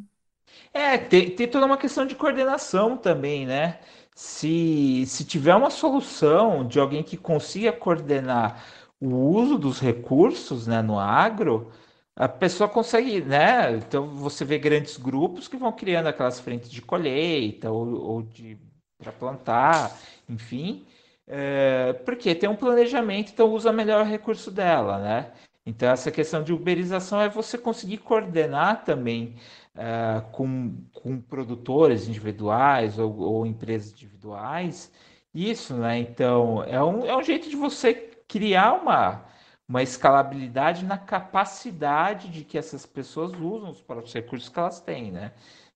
É, 0.73 0.97
tem, 0.97 1.29
tem 1.31 1.47
toda 1.47 1.65
uma 1.65 1.77
questão 1.77 2.05
de 2.05 2.15
coordenação 2.15 2.97
também, 2.97 3.45
né? 3.45 3.79
Se, 4.13 5.05
se 5.07 5.23
tiver 5.25 5.55
uma 5.55 5.69
solução 5.69 6.67
de 6.67 6.79
alguém 6.79 7.01
que 7.01 7.17
consiga 7.17 7.71
coordenar 7.71 8.63
o 8.99 9.07
uso 9.07 9.57
dos 9.57 9.79
recursos 9.79 10.67
né, 10.67 10.81
no 10.81 10.99
agro, 10.99 11.71
a 12.15 12.27
pessoa 12.27 12.69
consegue, 12.69 13.21
né? 13.21 13.75
Então 13.77 14.07
você 14.07 14.45
vê 14.45 14.57
grandes 14.57 14.97
grupos 14.97 15.47
que 15.47 15.57
vão 15.57 15.71
criando 15.71 16.07
aquelas 16.07 16.39
frentes 16.39 16.69
de 16.71 16.81
colheita 16.81 17.71
ou, 17.71 18.01
ou 18.01 18.21
de 18.23 18.57
para 18.97 19.11
plantar, 19.11 19.97
enfim, 20.29 20.85
é, 21.27 21.93
porque 22.05 22.33
tem 22.33 22.49
um 22.49 22.55
planejamento, 22.55 23.31
então 23.33 23.51
usa 23.51 23.71
melhor 23.73 24.05
o 24.05 24.09
recurso 24.09 24.49
dela, 24.49 24.99
né? 24.99 25.31
Então 25.65 25.89
essa 25.89 26.11
questão 26.11 26.43
de 26.43 26.53
uberização 26.53 27.19
é 27.19 27.27
você 27.27 27.57
conseguir 27.57 27.97
coordenar 27.97 28.85
também 28.85 29.35
uh, 29.75 30.21
com, 30.31 30.75
com 30.93 31.19
produtores 31.19 32.07
individuais 32.07 32.97
ou, 32.99 33.17
ou, 33.17 33.45
empresas 33.45 33.91
individuais. 33.91 34.91
Isso, 35.33 35.73
né? 35.75 35.99
Então, 35.99 36.63
é 36.63 36.81
um, 36.83 37.05
é 37.05 37.15
um 37.17 37.23
jeito 37.23 37.49
de 37.49 37.55
você 37.55 37.93
criar 38.27 38.73
uma, 38.73 39.25
uma 39.67 39.81
escalabilidade 39.81 40.85
na 40.85 40.97
capacidade 40.97 42.29
de 42.29 42.43
que 42.43 42.57
essas 42.57 42.85
pessoas 42.85 43.31
usam 43.33 43.71
os 43.71 43.81
próprios 43.81 44.13
recursos 44.13 44.49
que 44.49 44.59
elas 44.59 44.79
têm, 44.79 45.11
né? 45.11 45.31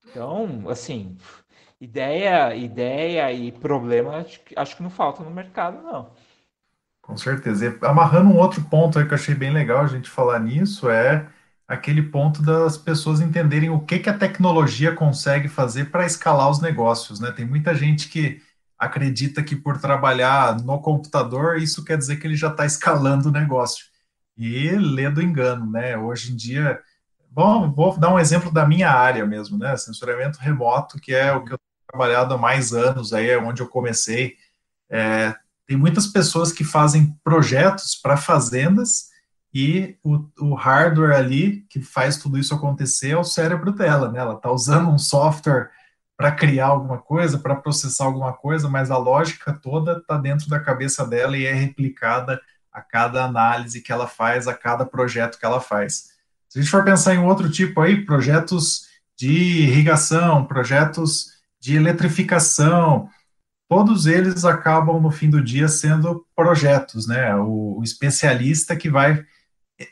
Então, 0.06 0.70
assim, 0.70 1.18
ideia, 1.80 2.56
ideia 2.56 3.32
e 3.32 3.52
problema 3.52 4.26
acho, 4.56 4.76
que 4.76 4.84
não 4.84 4.90
falta 4.90 5.24
no 5.24 5.32
mercado, 5.32 5.82
não. 5.82 6.12
Com 7.02 7.18
certeza. 7.18 7.66
E 7.66 7.86
amarrando 7.86 8.30
um 8.30 8.38
outro 8.38 8.62
ponto 8.64 9.00
aí 9.00 9.06
que 9.06 9.12
eu 9.12 9.16
achei 9.16 9.34
bem 9.34 9.52
legal 9.52 9.84
a 9.84 9.88
gente 9.88 10.10
falar 10.10 10.40
nisso 10.40 10.90
é 10.90 11.28
aquele 11.68 12.04
ponto 12.04 12.42
das 12.42 12.78
pessoas 12.78 13.22
entenderem 13.22 13.70
o 13.70 13.80
que, 13.80 14.00
que 14.00 14.10
a 14.10 14.18
tecnologia 14.18 14.94
consegue 14.96 15.48
fazer 15.48 15.86
para 15.86 16.06
escalar 16.06 16.50
os 16.50 16.62
negócios, 16.62 17.20
né? 17.20 17.32
Tem 17.32 17.46
muita 17.46 17.74
gente 17.76 18.10
que 18.10 18.42
acredita 18.80 19.44
que 19.44 19.56
por 19.56 19.78
trabalhar 19.78 20.58
no 20.62 20.80
computador, 20.80 21.58
isso 21.58 21.84
quer 21.84 21.98
dizer 21.98 22.16
que 22.16 22.26
ele 22.26 22.38
já 22.38 22.48
está 22.48 22.66
escalando 22.66 23.28
o 23.28 23.32
negócio. 23.32 23.86
E 24.38 24.70
lê 24.72 25.10
do 25.10 25.22
engano, 25.22 25.70
né? 25.70 25.98
Hoje 25.98 26.32
em 26.32 26.36
dia, 26.36 26.80
bom, 27.30 27.70
vou 27.72 28.00
dar 28.00 28.14
um 28.14 28.20
exemplo 28.20 28.50
da 28.50 28.66
minha 28.66 28.90
área 28.90 29.26
mesmo, 29.26 29.58
né? 29.58 29.76
Censuramento 29.76 30.40
remoto, 30.40 30.98
que 30.98 31.14
é 31.14 31.34
o 31.34 31.44
que 31.44 31.54
eu 31.54 31.58
tenho 31.58 31.88
trabalhado 31.88 32.34
há 32.34 32.38
mais 32.38 32.74
anos, 32.74 33.12
aí 33.12 33.30
é 33.30 33.38
onde 33.38 33.62
eu 33.62 33.68
comecei. 33.68 34.38
É, 34.90 35.36
tem 35.68 35.76
muitas 35.76 36.08
pessoas 36.08 36.54
que 36.54 36.64
fazem 36.64 37.14
projetos 37.22 37.96
para 37.96 38.16
fazendas 38.16 39.10
e 39.54 39.98
o, 40.04 40.26
o, 40.40 40.54
hardware 40.54 41.16
ali 41.16 41.66
que 41.70 41.82
faz 41.82 42.18
tudo 42.18 42.38
isso 42.38 42.54
acontecer 42.54 43.12
é 43.12 43.18
o 43.18 43.24
cérebro 43.24 43.72
dela, 43.72 44.10
né? 44.12 44.20
Ela 44.20 44.36
está 44.36 44.52
usando 44.52 44.90
um 44.90 44.98
software 44.98 45.70
para 46.20 46.34
criar 46.34 46.66
alguma 46.66 46.98
coisa, 46.98 47.40
para 47.40 47.56
processar 47.56 48.04
alguma 48.04 48.34
coisa, 48.34 48.68
mas 48.68 48.92
a 48.92 48.98
lógica 48.98 49.54
toda 49.54 50.00
está 50.00 50.18
dentro 50.18 50.50
da 50.50 50.60
cabeça 50.60 51.08
dela 51.08 51.38
e 51.38 51.46
é 51.46 51.54
replicada 51.54 52.42
a 52.74 52.82
cada 52.82 53.24
análise 53.24 53.80
que 53.80 53.90
ela 53.90 54.06
faz, 54.06 54.46
a 54.46 54.54
cada 54.54 54.86
projeto 54.86 55.40
que 55.40 55.46
ela 55.46 55.62
faz. 55.62 56.10
Se 56.50 56.60
a 56.60 56.62
gente 56.62 56.70
for 56.70 56.84
pensar 56.84 57.16
em 57.16 57.20
outro 57.20 57.50
tipo 57.50 57.80
aí, 57.80 58.04
projetos 58.04 58.90
de 59.18 59.32
irrigação, 59.32 60.44
projetos 60.44 61.28
de 61.58 61.78
eletrificação, 61.78 63.10
todos 63.70 64.06
eles 64.06 64.44
acabam 64.44 65.00
no 65.00 65.12
fim 65.12 65.30
do 65.30 65.42
dia 65.42 65.70
sendo 65.70 66.28
projetos, 66.36 67.08
né? 67.08 67.34
O, 67.38 67.80
o 67.80 67.84
especialista 67.84 68.76
que 68.76 68.90
vai 68.90 69.24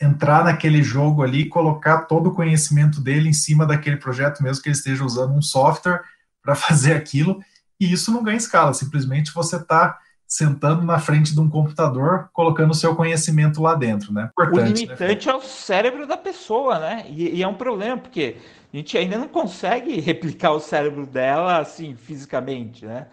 entrar 0.02 0.44
naquele 0.44 0.84
jogo 0.84 1.24
ali 1.24 1.48
colocar 1.48 2.00
todo 2.00 2.32
o 2.32 2.34
conhecimento 2.34 3.00
dele 3.00 3.30
em 3.30 3.34
cima 3.34 3.66
daquele 3.66 3.96
projeto, 3.96 4.44
mesmo 4.44 4.62
que 4.62 4.68
ele 4.68 4.76
esteja 4.76 5.06
usando 5.06 5.34
um 5.34 5.42
software 5.42 6.02
para 6.48 6.56
fazer 6.56 6.94
aquilo, 6.94 7.44
e 7.78 7.92
isso 7.92 8.10
não 8.10 8.24
ganha 8.24 8.38
escala, 8.38 8.74
simplesmente 8.74 9.34
você 9.34 9.58
está 9.58 10.00
sentando 10.26 10.84
na 10.84 10.98
frente 10.98 11.34
de 11.34 11.40
um 11.42 11.50
computador, 11.50 12.30
colocando 12.32 12.72
o 12.72 12.74
seu 12.74 12.96
conhecimento 12.96 13.62
lá 13.62 13.76
dentro, 13.76 14.14
né? 14.14 14.30
Importante, 14.32 14.60
o 14.60 14.62
né, 14.62 14.70
limitante 14.70 15.28
né? 15.28 15.34
é 15.34 15.36
o 15.36 15.42
cérebro 15.42 16.08
da 16.08 16.18
pessoa, 16.18 16.80
né? 16.80 17.06
E, 17.10 17.36
e, 17.36 17.44
é 17.44 17.48
um 17.48 17.54
problema, 17.54 17.98
porque 17.98 18.38
a 18.74 18.78
gente 18.78 18.98
ainda 18.98 19.18
não 19.18 19.28
consegue 19.28 20.00
replicar 20.02 20.52
o 20.52 20.60
cérebro 20.60 21.06
dela, 21.06 21.60
assim, 21.60 21.96
fisicamente, 21.96 22.86
né? 22.86 23.08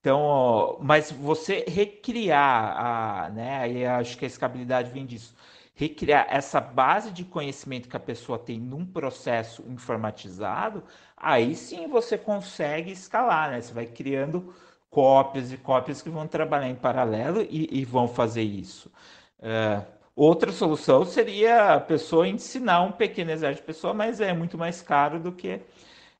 Então, 0.00 0.78
mas 0.80 1.10
você 1.10 1.64
recriar 1.68 2.76
a, 2.76 3.30
né? 3.30 3.72
E 3.72 3.86
acho 3.86 4.16
que 4.16 4.24
a 4.24 4.28
escabilidade 4.28 4.90
vem 4.90 5.04
disso 5.04 5.34
recriar 5.80 6.26
essa 6.28 6.60
base 6.60 7.10
de 7.10 7.24
conhecimento 7.24 7.88
que 7.88 7.96
a 7.96 8.00
pessoa 8.00 8.38
tem 8.38 8.60
num 8.60 8.84
processo 8.84 9.64
informatizado, 9.66 10.82
aí 11.16 11.54
sim 11.54 11.88
você 11.88 12.18
consegue 12.18 12.92
escalar, 12.92 13.50
né? 13.50 13.62
Você 13.62 13.72
vai 13.72 13.86
criando 13.86 14.52
cópias 14.90 15.50
e 15.50 15.56
cópias 15.56 16.02
que 16.02 16.10
vão 16.10 16.26
trabalhar 16.26 16.68
em 16.68 16.74
paralelo 16.74 17.40
e, 17.48 17.80
e 17.80 17.82
vão 17.86 18.06
fazer 18.06 18.42
isso. 18.42 18.92
Uh, 19.38 19.82
outra 20.14 20.52
solução 20.52 21.06
seria 21.06 21.76
a 21.76 21.80
pessoa 21.80 22.28
ensinar 22.28 22.82
um 22.82 22.92
pequeno 22.92 23.30
exército 23.30 23.62
de 23.62 23.66
pessoa, 23.66 23.94
mas 23.94 24.20
é 24.20 24.34
muito 24.34 24.58
mais 24.58 24.82
caro 24.82 25.18
do 25.18 25.32
que 25.32 25.62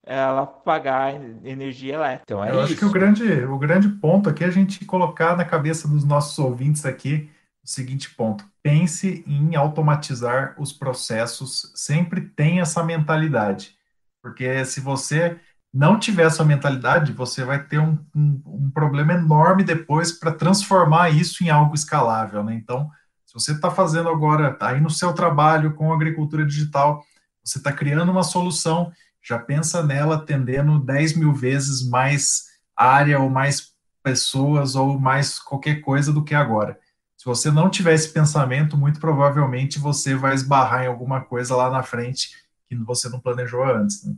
ela 0.02 0.46
pagar 0.46 1.12
energia 1.44 1.96
elétrica. 1.96 2.22
Então, 2.24 2.42
é 2.42 2.48
Eu 2.48 2.54
isso. 2.54 2.62
acho 2.62 2.76
que 2.76 2.84
o 2.86 2.90
grande, 2.90 3.44
o 3.44 3.58
grande 3.58 3.90
ponto 3.90 4.30
aqui 4.30 4.42
é 4.42 4.46
a 4.46 4.50
gente 4.50 4.86
colocar 4.86 5.36
na 5.36 5.44
cabeça 5.44 5.86
dos 5.86 6.02
nossos 6.02 6.38
ouvintes 6.38 6.86
aqui 6.86 7.28
o 7.62 7.68
seguinte 7.68 8.14
ponto: 8.14 8.44
pense 8.62 9.24
em 9.26 9.54
automatizar 9.54 10.54
os 10.58 10.72
processos, 10.72 11.72
sempre 11.74 12.20
tem 12.20 12.60
essa 12.60 12.82
mentalidade, 12.82 13.76
porque 14.22 14.64
se 14.64 14.80
você 14.80 15.38
não 15.72 15.98
tiver 15.98 16.24
essa 16.24 16.44
mentalidade, 16.44 17.12
você 17.12 17.44
vai 17.44 17.62
ter 17.62 17.78
um, 17.78 17.98
um, 18.14 18.42
um 18.44 18.70
problema 18.70 19.12
enorme 19.12 19.62
depois 19.62 20.10
para 20.10 20.32
transformar 20.32 21.10
isso 21.10 21.44
em 21.44 21.48
algo 21.48 21.74
escalável, 21.74 22.42
né? 22.42 22.54
Então, 22.54 22.90
se 23.24 23.34
você 23.34 23.52
está 23.52 23.70
fazendo 23.70 24.08
agora, 24.08 24.52
tá 24.52 24.70
aí 24.70 24.80
no 24.80 24.90
seu 24.90 25.12
trabalho 25.12 25.74
com 25.74 25.92
agricultura 25.92 26.44
digital, 26.44 27.04
você 27.44 27.58
está 27.58 27.72
criando 27.72 28.10
uma 28.10 28.24
solução, 28.24 28.92
já 29.22 29.38
pensa 29.38 29.82
nela 29.82 30.16
atendendo 30.16 30.80
10 30.80 31.14
mil 31.14 31.32
vezes 31.32 31.88
mais 31.88 32.46
área 32.76 33.20
ou 33.20 33.30
mais 33.30 33.72
pessoas 34.02 34.74
ou 34.74 34.98
mais 34.98 35.38
qualquer 35.38 35.76
coisa 35.80 36.12
do 36.12 36.24
que 36.24 36.34
agora. 36.34 36.78
Se 37.20 37.26
você 37.26 37.50
não 37.50 37.68
tiver 37.68 37.92
esse 37.92 38.10
pensamento, 38.10 38.78
muito 38.78 38.98
provavelmente 38.98 39.78
você 39.78 40.14
vai 40.14 40.32
esbarrar 40.32 40.84
em 40.84 40.86
alguma 40.86 41.20
coisa 41.20 41.54
lá 41.54 41.68
na 41.68 41.82
frente 41.82 42.30
que 42.66 42.74
você 42.76 43.10
não 43.10 43.20
planejou 43.20 43.62
antes. 43.62 44.06
Né? 44.06 44.16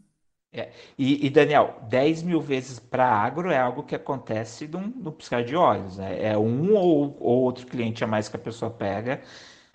É. 0.53 0.73
E, 0.97 1.27
e, 1.27 1.29
Daniel, 1.29 1.81
10 1.89 2.23
mil 2.23 2.41
vezes 2.41 2.79
para 2.79 3.05
agro 3.05 3.51
é 3.51 3.59
algo 3.59 3.83
que 3.83 3.97
acontece 3.97 4.69
no, 4.69 4.83
no 4.83 5.11
piscar 5.11 5.43
de 5.43 5.57
olhos. 5.57 5.97
Né? 5.97 6.27
É 6.27 6.39
um 6.39 6.75
ou, 6.77 7.17
ou, 7.19 7.43
outro 7.43 7.67
cliente 7.67 8.05
a 8.05 8.07
mais 8.07 8.29
que 8.29 8.37
a 8.37 8.39
pessoa 8.39 8.71
pega, 8.71 9.21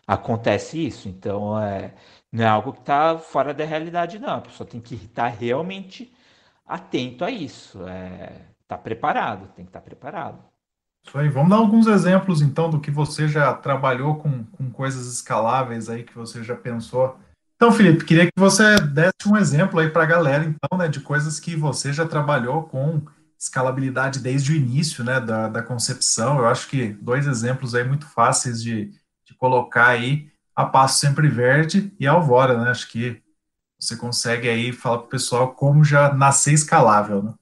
acontece 0.07 0.87
isso. 0.87 1.09
Então, 1.09 1.61
é, 1.61 1.93
não 2.31 2.45
é 2.45 2.47
algo 2.47 2.71
que 2.71 2.79
está 2.79 3.19
fora 3.19 3.53
da 3.53 3.65
realidade, 3.65 4.19
não. 4.19 4.35
A 4.37 4.41
pessoa 4.41 4.65
tem 4.65 4.79
que 4.79 4.95
estar 4.95 5.27
realmente 5.27 6.13
atento 6.65 7.25
a 7.25 7.29
isso. 7.29 7.85
É, 7.89 8.31
tá 8.65 8.77
preparado, 8.77 9.49
tem 9.53 9.65
que 9.65 9.69
estar 9.69 9.81
tá 9.81 9.85
preparado. 9.85 10.56
Isso 11.05 11.17
aí. 11.17 11.29
Vamos 11.29 11.49
dar 11.49 11.57
alguns 11.57 11.88
exemplos, 11.88 12.41
então, 12.41 12.69
do 12.69 12.79
que 12.79 12.91
você 12.91 13.27
já 13.27 13.53
trabalhou 13.53 14.15
com, 14.15 14.43
com 14.43 14.69
coisas 14.69 15.12
escaláveis 15.12 15.89
aí 15.89 16.03
que 16.03 16.15
você 16.15 16.43
já 16.43 16.55
pensou. 16.55 17.17
Então, 17.55 17.71
Felipe, 17.71 18.05
queria 18.05 18.25
que 18.25 18.31
você 18.38 18.79
desse 18.79 19.27
um 19.27 19.36
exemplo 19.36 19.79
aí 19.79 19.89
para 19.89 20.03
a 20.03 20.07
galera, 20.07 20.43
então, 20.43 20.77
né, 20.77 20.88
de 20.88 20.99
coisas 20.99 21.39
que 21.39 21.55
você 21.55 21.91
já 21.91 22.05
trabalhou 22.05 22.63
com 22.63 23.01
escalabilidade 23.39 24.19
desde 24.19 24.51
o 24.51 24.55
início, 24.55 25.03
né, 25.03 25.19
da, 25.19 25.47
da 25.47 25.63
concepção. 25.63 26.38
Eu 26.38 26.47
acho 26.47 26.67
que 26.67 26.89
dois 27.01 27.25
exemplos 27.25 27.73
aí 27.73 27.83
muito 27.83 28.05
fáceis 28.05 28.62
de, 28.62 28.91
de 29.25 29.33
colocar 29.38 29.88
aí, 29.88 30.29
a 30.55 30.65
Passo 30.65 30.99
Sempre 30.99 31.27
Verde 31.27 31.93
e 31.99 32.07
a 32.07 32.12
Alvora, 32.13 32.57
né? 32.57 32.71
Acho 32.71 32.89
que 32.89 33.21
você 33.79 33.95
consegue 33.95 34.49
aí 34.49 34.73
falar 34.73 34.97
para 34.97 35.05
o 35.05 35.10
pessoal 35.10 35.53
como 35.53 35.83
já 35.83 36.12
nascer 36.13 36.53
escalável, 36.53 37.21
né? 37.21 37.33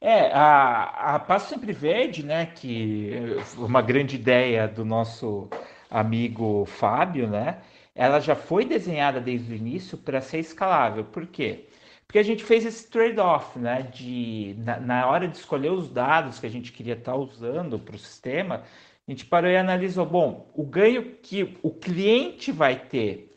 É, 0.00 0.32
a, 0.32 1.14
a 1.14 1.18
Passo 1.18 1.50
Sempre 1.50 1.72
Verde, 1.72 2.24
né, 2.24 2.46
que 2.46 3.10
é 3.12 3.60
uma 3.60 3.82
grande 3.82 4.14
ideia 4.14 4.68
do 4.68 4.84
nosso 4.84 5.48
amigo 5.90 6.64
Fábio, 6.66 7.26
né, 7.28 7.58
ela 7.94 8.20
já 8.20 8.36
foi 8.36 8.64
desenhada 8.64 9.20
desde 9.20 9.52
o 9.52 9.56
início 9.56 9.98
para 9.98 10.20
ser 10.20 10.38
escalável. 10.38 11.04
Por 11.04 11.26
quê? 11.26 11.66
Porque 12.06 12.18
a 12.18 12.22
gente 12.22 12.44
fez 12.44 12.64
esse 12.64 12.88
trade-off, 12.88 13.58
né, 13.58 13.82
de 13.82 14.54
na, 14.58 14.78
na, 14.78 15.06
hora 15.08 15.26
de 15.26 15.36
escolher 15.36 15.72
os 15.72 15.90
dados 15.90 16.38
que 16.38 16.46
a 16.46 16.50
gente 16.50 16.72
queria 16.72 16.94
estar 16.94 17.12
tá 17.12 17.18
usando 17.18 17.78
para 17.78 17.96
o 17.96 17.98
sistema, 17.98 18.62
a 19.06 19.10
gente 19.10 19.26
parou 19.26 19.50
e 19.50 19.56
analisou, 19.56 20.06
bom, 20.06 20.48
o 20.54 20.64
ganho 20.64 21.16
que 21.22 21.58
o 21.62 21.70
cliente 21.70 22.52
vai 22.52 22.76
ter 22.76 23.28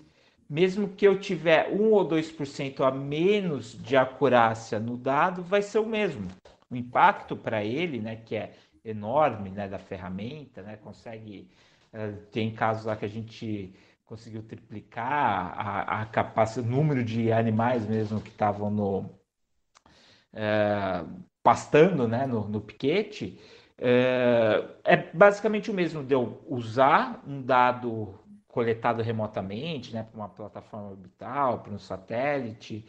mesmo 0.51 0.89
que 0.89 1.07
eu 1.07 1.17
tiver 1.17 1.69
1 1.71 1.91
ou 1.91 2.05
2% 2.05 2.85
a 2.85 2.91
menos 2.91 3.71
de 3.81 3.95
acurácia 3.95 4.81
no 4.81 4.97
dado, 4.97 5.41
vai 5.41 5.61
ser 5.61 5.79
o 5.79 5.85
mesmo. 5.85 6.27
O 6.71 6.75
impacto 6.75 7.35
para 7.35 7.63
ele, 7.63 7.99
né, 7.99 8.15
que 8.15 8.35
é 8.35 8.53
enorme, 8.83 9.49
né, 9.49 9.67
da 9.67 9.77
ferramenta, 9.77 10.61
né, 10.63 10.77
consegue 10.77 11.51
uh, 11.93 12.15
tem 12.31 12.53
casos 12.53 12.85
lá 12.85 12.95
que 12.95 13.05
a 13.05 13.09
gente 13.09 13.73
conseguiu 14.05 14.41
triplicar 14.43 15.53
a, 15.57 16.01
a 16.01 16.05
capacidade, 16.05 16.67
o 16.67 16.75
número 16.75 17.03
de 17.03 17.31
animais 17.31 17.87
mesmo 17.87 18.21
que 18.21 18.29
estavam 18.29 18.71
no 18.71 18.97
uh, 20.33 21.07
pastando, 21.43 22.07
né, 22.07 22.25
no, 22.25 22.47
no 22.47 22.61
piquete, 22.61 23.39
uh, 23.79 24.71
é 24.83 24.97
basicamente 25.13 25.69
o 25.69 25.73
mesmo 25.73 26.03
de 26.03 26.13
eu 26.13 26.43
usar 26.47 27.23
um 27.27 27.41
dado 27.41 28.19
coletado 28.47 29.01
remotamente, 29.01 29.93
né, 29.93 30.03
para 30.03 30.19
uma 30.19 30.29
plataforma 30.29 30.89
orbital, 30.89 31.59
para 31.59 31.73
um 31.73 31.79
satélite, 31.79 32.85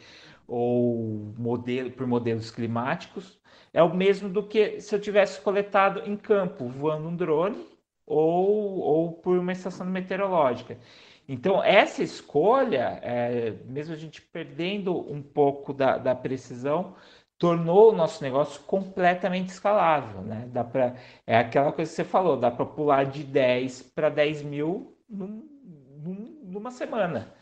ou 0.47 1.33
modelo, 1.38 1.90
por 1.92 2.07
modelos 2.07 2.51
climáticos, 2.51 3.40
é 3.73 3.83
o 3.83 3.95
mesmo 3.95 4.29
do 4.29 4.43
que 4.43 4.81
se 4.81 4.95
eu 4.95 5.01
tivesse 5.01 5.41
coletado 5.41 6.03
em 6.09 6.17
campo, 6.17 6.69
voando 6.69 7.09
um 7.09 7.17
drone, 7.17 7.67
ou, 8.07 8.79
ou 8.81 9.13
por 9.13 9.39
uma 9.39 9.53
estação 9.53 9.87
meteorológica. 9.87 10.77
Então, 11.29 11.63
essa 11.63 12.03
escolha, 12.03 12.99
é, 13.03 13.53
mesmo 13.67 13.95
a 13.95 13.97
gente 13.97 14.21
perdendo 14.21 14.95
um 15.11 15.23
pouco 15.23 15.73
da, 15.73 15.97
da 15.97 16.15
precisão, 16.15 16.95
tornou 17.39 17.91
o 17.91 17.97
nosso 17.97 18.23
negócio 18.23 18.61
completamente 18.65 19.49
escalável. 19.49 20.21
Né? 20.23 20.49
Dá 20.53 20.65
pra, 20.65 20.97
é 21.27 21.39
aquela 21.39 21.73
coisa 21.73 21.91
que 21.91 21.97
você 21.97 22.05
falou, 22.05 22.37
dá 22.37 22.51
para 22.51 22.67
pular 22.67 23.05
de 23.05 23.25
10 23.25 23.83
para 23.95 24.09
10 24.09 24.43
mil 24.43 24.97
num, 25.09 25.49
numa 26.45 26.71
semana 26.71 27.33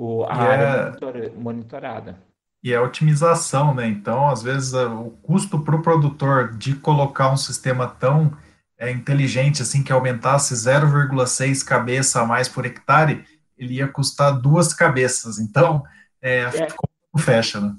o, 0.00 0.24
a 0.24 0.34
área 0.34 0.96
é... 1.14 1.30
monitorada. 1.30 2.18
E 2.62 2.72
é 2.72 2.80
otimização, 2.80 3.74
né? 3.74 3.86
Então, 3.86 4.28
às 4.28 4.42
vezes, 4.42 4.74
o 4.74 5.10
custo 5.22 5.60
para 5.60 5.76
o 5.76 5.82
produtor 5.82 6.56
de 6.56 6.74
colocar 6.74 7.32
um 7.32 7.36
sistema 7.36 7.86
tão 7.86 8.36
é, 8.78 8.90
inteligente 8.90 9.62
assim 9.62 9.82
que 9.82 9.92
aumentasse 9.92 10.54
0,6 10.54 11.64
cabeça 11.64 12.20
a 12.20 12.26
mais 12.26 12.48
por 12.48 12.66
hectare, 12.66 13.24
ele 13.56 13.74
ia 13.74 13.88
custar 13.88 14.40
duas 14.40 14.72
cabeças. 14.74 15.38
Então, 15.38 15.82
é, 16.20 16.40
é. 16.40 17.18
fecha, 17.18 17.60
né? 17.60 17.74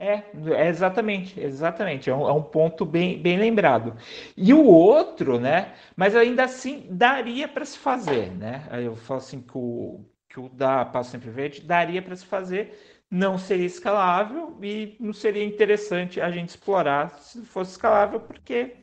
É, 0.00 0.22
é 0.52 0.68
exatamente, 0.68 1.40
exatamente. 1.40 2.08
É 2.08 2.14
um, 2.14 2.28
é 2.28 2.32
um, 2.32 2.42
ponto 2.42 2.86
bem, 2.86 3.20
bem 3.20 3.36
lembrado. 3.36 3.96
E 4.36 4.54
o 4.54 4.64
outro, 4.64 5.40
né? 5.40 5.74
Mas 5.96 6.14
ainda 6.14 6.44
assim 6.44 6.86
daria 6.88 7.48
para 7.48 7.64
se 7.64 7.76
fazer, 7.76 8.30
né? 8.30 8.66
Eu 8.72 8.94
falo 8.94 9.18
assim 9.18 9.40
que 9.40 9.58
o, 9.58 10.04
que 10.28 10.38
o 10.38 10.48
da 10.48 10.84
Passo 10.84 11.10
Sempre 11.10 11.30
Verde 11.30 11.62
daria 11.62 12.00
para 12.00 12.14
se 12.14 12.24
fazer, 12.24 12.97
não 13.10 13.38
seria 13.38 13.66
escalável 13.66 14.56
e 14.62 14.96
não 15.00 15.12
seria 15.12 15.44
interessante 15.44 16.20
a 16.20 16.30
gente 16.30 16.50
explorar 16.50 17.10
se 17.20 17.40
fosse 17.42 17.72
escalável, 17.72 18.20
porque 18.20 18.76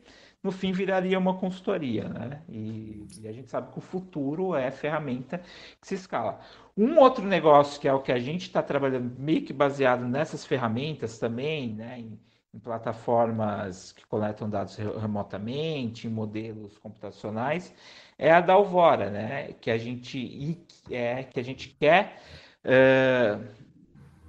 no 0.46 0.52
fim 0.52 0.72
viraria 0.72 1.18
uma 1.18 1.36
consultoria, 1.36 2.08
né? 2.08 2.42
E, 2.48 3.08
e, 3.20 3.28
a 3.28 3.32
gente 3.32 3.50
sabe 3.50 3.72
que 3.72 3.80
o 3.80 3.82
futuro 3.82 4.56
é 4.56 4.70
ferramenta 4.70 5.40
que 5.82 5.88
se 5.88 5.96
escala. 5.96 6.40
Um 6.78 7.00
outro 7.00 7.26
negócio 7.26 7.82
que 7.82 7.88
é 7.88 7.94
o 7.94 8.02
que 8.02 8.12
a 8.12 8.20
gente 8.20 8.44
está 8.44 8.62
trabalhando 8.62 9.20
meio 9.20 9.44
que 9.44 9.54
baseado 9.54 10.06
nessas 10.06 10.46
ferramentas 10.46 11.18
também, 11.18 11.74
né? 11.74 12.00
Em, 12.00 12.20
em 12.54 12.60
plataformas 12.60 13.92
que 13.92 14.06
coletam 14.06 14.50
dados 14.50 14.76
remotamente, 14.76 16.08
em 16.08 16.12
modelos 16.12 16.78
computacionais, 16.78 17.74
é 18.18 18.32
a 18.32 18.40
da 18.40 18.54
Alvora, 18.54 19.10
né? 19.10 19.54
Que 19.54 19.72
a 19.72 19.78
gente 19.78 20.60
é 20.92 21.24
que 21.24 21.40
a 21.40 21.44
gente 21.44 21.70
quer 21.70 22.22
é, 22.64 23.40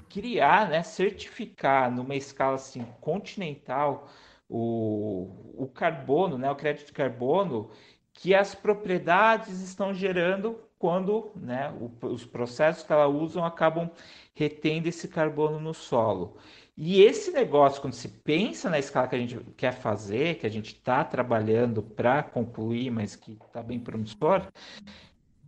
criar, 0.09 0.69
né? 0.69 0.83
Certificar 0.83 1.90
numa 1.90 2.14
escala 2.14 2.57
assim 2.57 2.87
continental 3.01 4.09
o, 4.49 5.29
o 5.57 5.66
carbono, 5.66 6.38
né, 6.38 6.51
o 6.51 6.57
crédito 6.57 6.87
de 6.87 6.92
carbono, 6.92 7.71
que 8.12 8.35
as 8.35 8.55
propriedades 8.55 9.61
estão 9.61 9.92
gerando 9.92 10.59
quando 10.79 11.31
né, 11.37 11.75
o, 11.81 12.07
os 12.07 12.25
processos 12.25 12.83
que 12.83 12.92
ela 12.92 13.09
usam 13.09 13.45
acabam 13.45 13.90
retendo 14.35 14.88
esse 14.88 15.09
carbono 15.09 15.61
no 15.61 15.75
solo. 15.75 16.37
E 16.77 17.03
esse 17.03 17.31
negócio, 17.31 17.81
quando 17.81 17.95
se 17.95 18.09
pensa 18.09 18.69
na 18.69 18.79
escala 18.79 19.09
que 19.09 19.16
a 19.16 19.19
gente 19.19 19.38
quer 19.57 19.73
fazer, 19.73 20.38
que 20.38 20.47
a 20.47 20.51
gente 20.51 20.75
está 20.75 21.03
trabalhando 21.03 21.83
para 21.83 22.23
concluir, 22.23 22.90
mas 22.90 23.16
que 23.16 23.33
está 23.33 23.62
bem 23.62 23.81
promissor, 23.81 24.47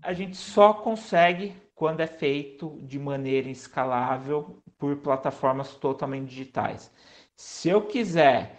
a 0.01 0.13
gente 0.15 0.37
só 0.37 0.73
consegue 0.73 1.55
quando 1.79 2.01
é 2.01 2.09
feito 2.09 2.77
de 2.83 2.99
maneira 2.99 3.49
escalável 3.49 4.61
por 4.77 4.97
plataformas 4.97 5.75
totalmente 5.77 6.29
digitais. 6.31 6.93
Se 7.37 7.69
eu 7.69 7.83
quiser 7.87 8.57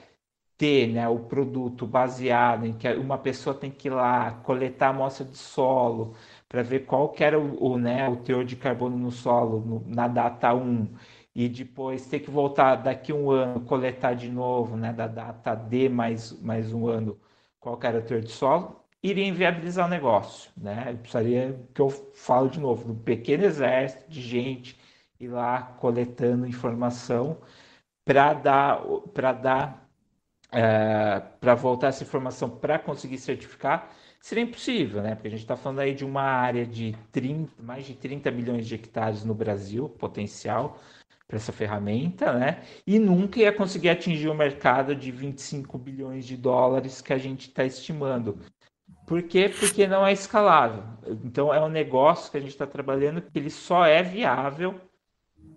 ter 0.57 0.87
né, 0.87 1.07
o 1.09 1.19
produto 1.19 1.85
baseado 1.85 2.65
em 2.65 2.73
que 2.73 2.87
uma 2.93 3.17
pessoa 3.17 3.53
tem 3.55 3.71
que 3.71 3.89
ir 3.89 3.91
lá 3.91 4.31
coletar 4.43 4.89
amostra 4.89 5.25
de 5.25 5.37
solo 5.37 6.15
para 6.47 6.63
ver 6.63 6.85
qual 6.85 7.09
que 7.09 7.23
era 7.23 7.37
o, 7.39 7.73
o, 7.73 7.77
né, 7.77 8.07
o 8.09 8.17
teor 8.17 8.45
de 8.45 8.55
carbono 8.55 8.97
no 8.97 9.11
solo 9.11 9.59
no, 9.61 9.83
na 9.87 10.07
data 10.07 10.53
1 10.53 10.87
e 11.35 11.49
depois 11.49 12.05
ter 12.07 12.19
que 12.21 12.31
voltar 12.31 12.75
daqui 12.77 13.11
um 13.13 13.31
ano 13.31 13.61
coletar 13.65 14.13
de 14.15 14.29
novo 14.29 14.77
né, 14.77 14.93
da 14.93 15.07
data 15.07 15.55
D 15.55 15.89
mais, 15.89 16.31
mais 16.41 16.73
um 16.73 16.87
ano 16.87 17.19
qual 17.59 17.77
que 17.77 17.85
era 17.87 17.99
o 17.99 18.01
teor 18.01 18.21
de 18.21 18.31
solo, 18.31 18.78
iria 19.01 19.25
inviabilizar 19.25 19.85
o 19.85 19.89
negócio. 19.89 20.51
Né? 20.57 20.97
precisaria 21.01 21.59
que 21.73 21.81
eu 21.81 21.89
falo 21.89 22.49
de 22.49 22.59
novo, 22.59 22.91
um 22.91 22.95
pequeno 22.95 23.45
exército 23.45 24.09
de 24.09 24.21
gente 24.21 24.79
ir 25.19 25.27
lá 25.27 25.61
coletando 25.79 26.47
informação 26.47 27.37
para 28.05 28.33
dar, 28.33 28.81
dar 29.41 29.89
é, 30.51 31.19
para 31.39 31.55
voltar 31.55 31.87
essa 31.87 32.03
informação 32.03 32.49
para 32.49 32.79
conseguir 32.79 33.17
certificar, 33.17 33.91
seria 34.19 34.43
impossível, 34.43 35.01
né? 35.01 35.15
Porque 35.15 35.27
a 35.27 35.31
gente 35.31 35.41
está 35.41 35.55
falando 35.55 35.79
aí 35.79 35.93
de 35.93 36.03
uma 36.03 36.23
área 36.23 36.65
de 36.65 36.95
30, 37.11 37.61
mais 37.61 37.85
de 37.85 37.93
30 37.95 38.31
milhões 38.31 38.67
de 38.67 38.75
hectares 38.75 39.23
no 39.23 39.33
Brasil, 39.33 39.87
potencial 39.89 40.79
para 41.27 41.37
essa 41.37 41.51
ferramenta, 41.51 42.33
né? 42.33 42.63
E 42.87 42.97
nunca 42.97 43.39
ia 43.39 43.53
conseguir 43.53 43.89
atingir 43.89 44.29
o 44.29 44.33
mercado 44.33 44.95
de 44.95 45.11
25 45.11 45.77
bilhões 45.77 46.25
de 46.25 46.35
dólares 46.35 47.01
que 47.01 47.13
a 47.13 47.17
gente 47.19 47.49
está 47.49 47.63
estimando. 47.63 48.39
Por 49.09 49.23
quê? 49.23 49.49
Porque 49.59 49.87
não 49.87 50.05
é 50.05 50.13
escalável. 50.13 50.83
Então 51.23 51.51
é 51.51 51.59
um 51.59 51.67
negócio 51.67 52.29
que 52.29 52.37
a 52.37 52.39
gente 52.39 52.51
está 52.51 52.67
trabalhando 52.67 53.23
que 53.23 53.39
ele 53.39 53.49
só 53.49 53.83
é 53.83 54.03
viável 54.03 54.79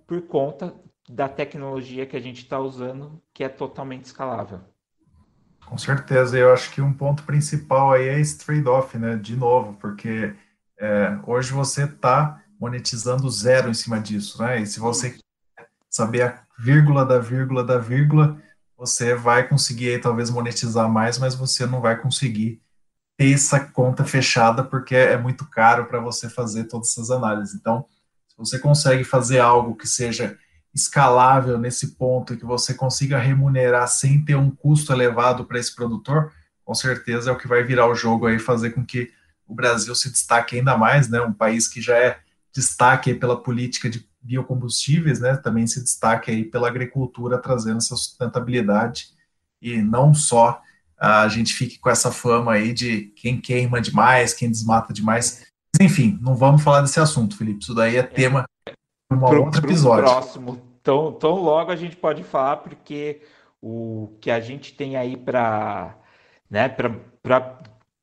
por 0.06 0.22
conta 0.22 0.74
da 1.06 1.28
tecnologia 1.28 2.06
que 2.06 2.16
a 2.16 2.20
gente 2.20 2.38
está 2.38 2.58
usando, 2.58 3.20
que 3.34 3.44
é 3.44 3.50
totalmente 3.50 4.06
escalável. 4.06 4.60
Com 5.66 5.76
certeza, 5.76 6.38
eu 6.38 6.50
acho 6.50 6.72
que 6.72 6.80
um 6.80 6.94
ponto 6.94 7.24
principal 7.24 7.92
aí 7.92 8.08
é 8.08 8.18
esse 8.18 8.38
trade-off, 8.38 8.96
né? 8.96 9.16
De 9.16 9.36
novo, 9.36 9.74
porque 9.74 10.34
é, 10.78 11.18
hoje 11.26 11.52
você 11.52 11.84
está 11.84 12.42
monetizando 12.58 13.28
zero 13.28 13.68
em 13.68 13.74
cima 13.74 14.00
disso, 14.00 14.42
né? 14.42 14.62
E 14.62 14.66
se 14.66 14.80
você 14.80 15.18
saber 15.90 16.22
a 16.22 16.42
vírgula 16.58 17.04
da 17.04 17.18
vírgula 17.18 17.62
da 17.62 17.76
vírgula, 17.76 18.40
você 18.78 19.14
vai 19.14 19.46
conseguir 19.46 19.90
aí, 19.90 19.98
talvez 19.98 20.30
monetizar 20.30 20.88
mais, 20.88 21.18
mas 21.18 21.34
você 21.34 21.66
não 21.66 21.82
vai 21.82 22.00
conseguir 22.00 22.62
ter 23.22 23.32
essa 23.32 23.60
conta 23.60 24.04
fechada 24.04 24.64
porque 24.64 24.96
é 24.96 25.16
muito 25.16 25.48
caro 25.48 25.86
para 25.86 26.00
você 26.00 26.28
fazer 26.28 26.64
todas 26.64 26.90
essas 26.90 27.08
análises. 27.08 27.54
Então, 27.54 27.86
se 28.26 28.36
você 28.36 28.58
consegue 28.58 29.04
fazer 29.04 29.38
algo 29.38 29.76
que 29.76 29.86
seja 29.86 30.36
escalável 30.74 31.56
nesse 31.56 31.94
ponto 31.94 32.34
e 32.34 32.36
que 32.36 32.44
você 32.44 32.74
consiga 32.74 33.18
remunerar 33.18 33.86
sem 33.86 34.24
ter 34.24 34.34
um 34.34 34.50
custo 34.50 34.92
elevado 34.92 35.44
para 35.44 35.60
esse 35.60 35.72
produtor, 35.72 36.32
com 36.64 36.74
certeza 36.74 37.30
é 37.30 37.32
o 37.32 37.38
que 37.38 37.46
vai 37.46 37.62
virar 37.62 37.86
o 37.86 37.94
jogo 37.94 38.26
aí, 38.26 38.40
fazer 38.40 38.70
com 38.70 38.84
que 38.84 39.12
o 39.46 39.54
Brasil 39.54 39.94
se 39.94 40.10
destaque 40.10 40.56
ainda 40.56 40.76
mais, 40.76 41.08
né? 41.08 41.20
Um 41.20 41.32
país 41.32 41.68
que 41.68 41.80
já 41.80 41.96
é 41.96 42.18
destaque 42.52 43.14
pela 43.14 43.40
política 43.40 43.88
de 43.88 44.04
biocombustíveis, 44.20 45.20
né? 45.20 45.36
Também 45.36 45.66
se 45.68 45.80
destaque 45.80 46.30
aí 46.32 46.44
pela 46.44 46.66
agricultura, 46.66 47.38
trazendo 47.38 47.76
essa 47.76 47.94
sustentabilidade 47.94 49.10
e 49.60 49.80
não 49.80 50.12
só 50.12 50.60
a 51.02 51.26
gente 51.26 51.52
fique 51.52 51.80
com 51.80 51.90
essa 51.90 52.12
fama 52.12 52.52
aí 52.52 52.72
de 52.72 53.12
quem 53.16 53.40
queima 53.40 53.80
demais, 53.80 54.32
quem 54.32 54.48
desmata 54.48 54.92
demais. 54.92 55.44
Mas, 55.72 55.84
enfim, 55.84 56.16
não 56.22 56.36
vamos 56.36 56.62
falar 56.62 56.82
desse 56.82 57.00
assunto, 57.00 57.36
Felipe. 57.36 57.62
Isso 57.62 57.74
daí 57.74 57.96
é 57.96 58.04
tema 58.04 58.44
um 59.10 59.24
outro 59.24 59.66
episódio. 59.66 60.04
Próximo. 60.04 60.62
Tão, 60.80 61.12
tão 61.12 61.34
logo 61.42 61.72
a 61.72 61.76
gente 61.76 61.96
pode 61.96 62.22
falar, 62.22 62.58
porque 62.58 63.20
o 63.60 64.16
que 64.20 64.30
a 64.30 64.38
gente 64.38 64.74
tem 64.74 64.96
aí 64.96 65.16
para 65.16 65.96
né, 66.48 66.68
para 66.68 66.94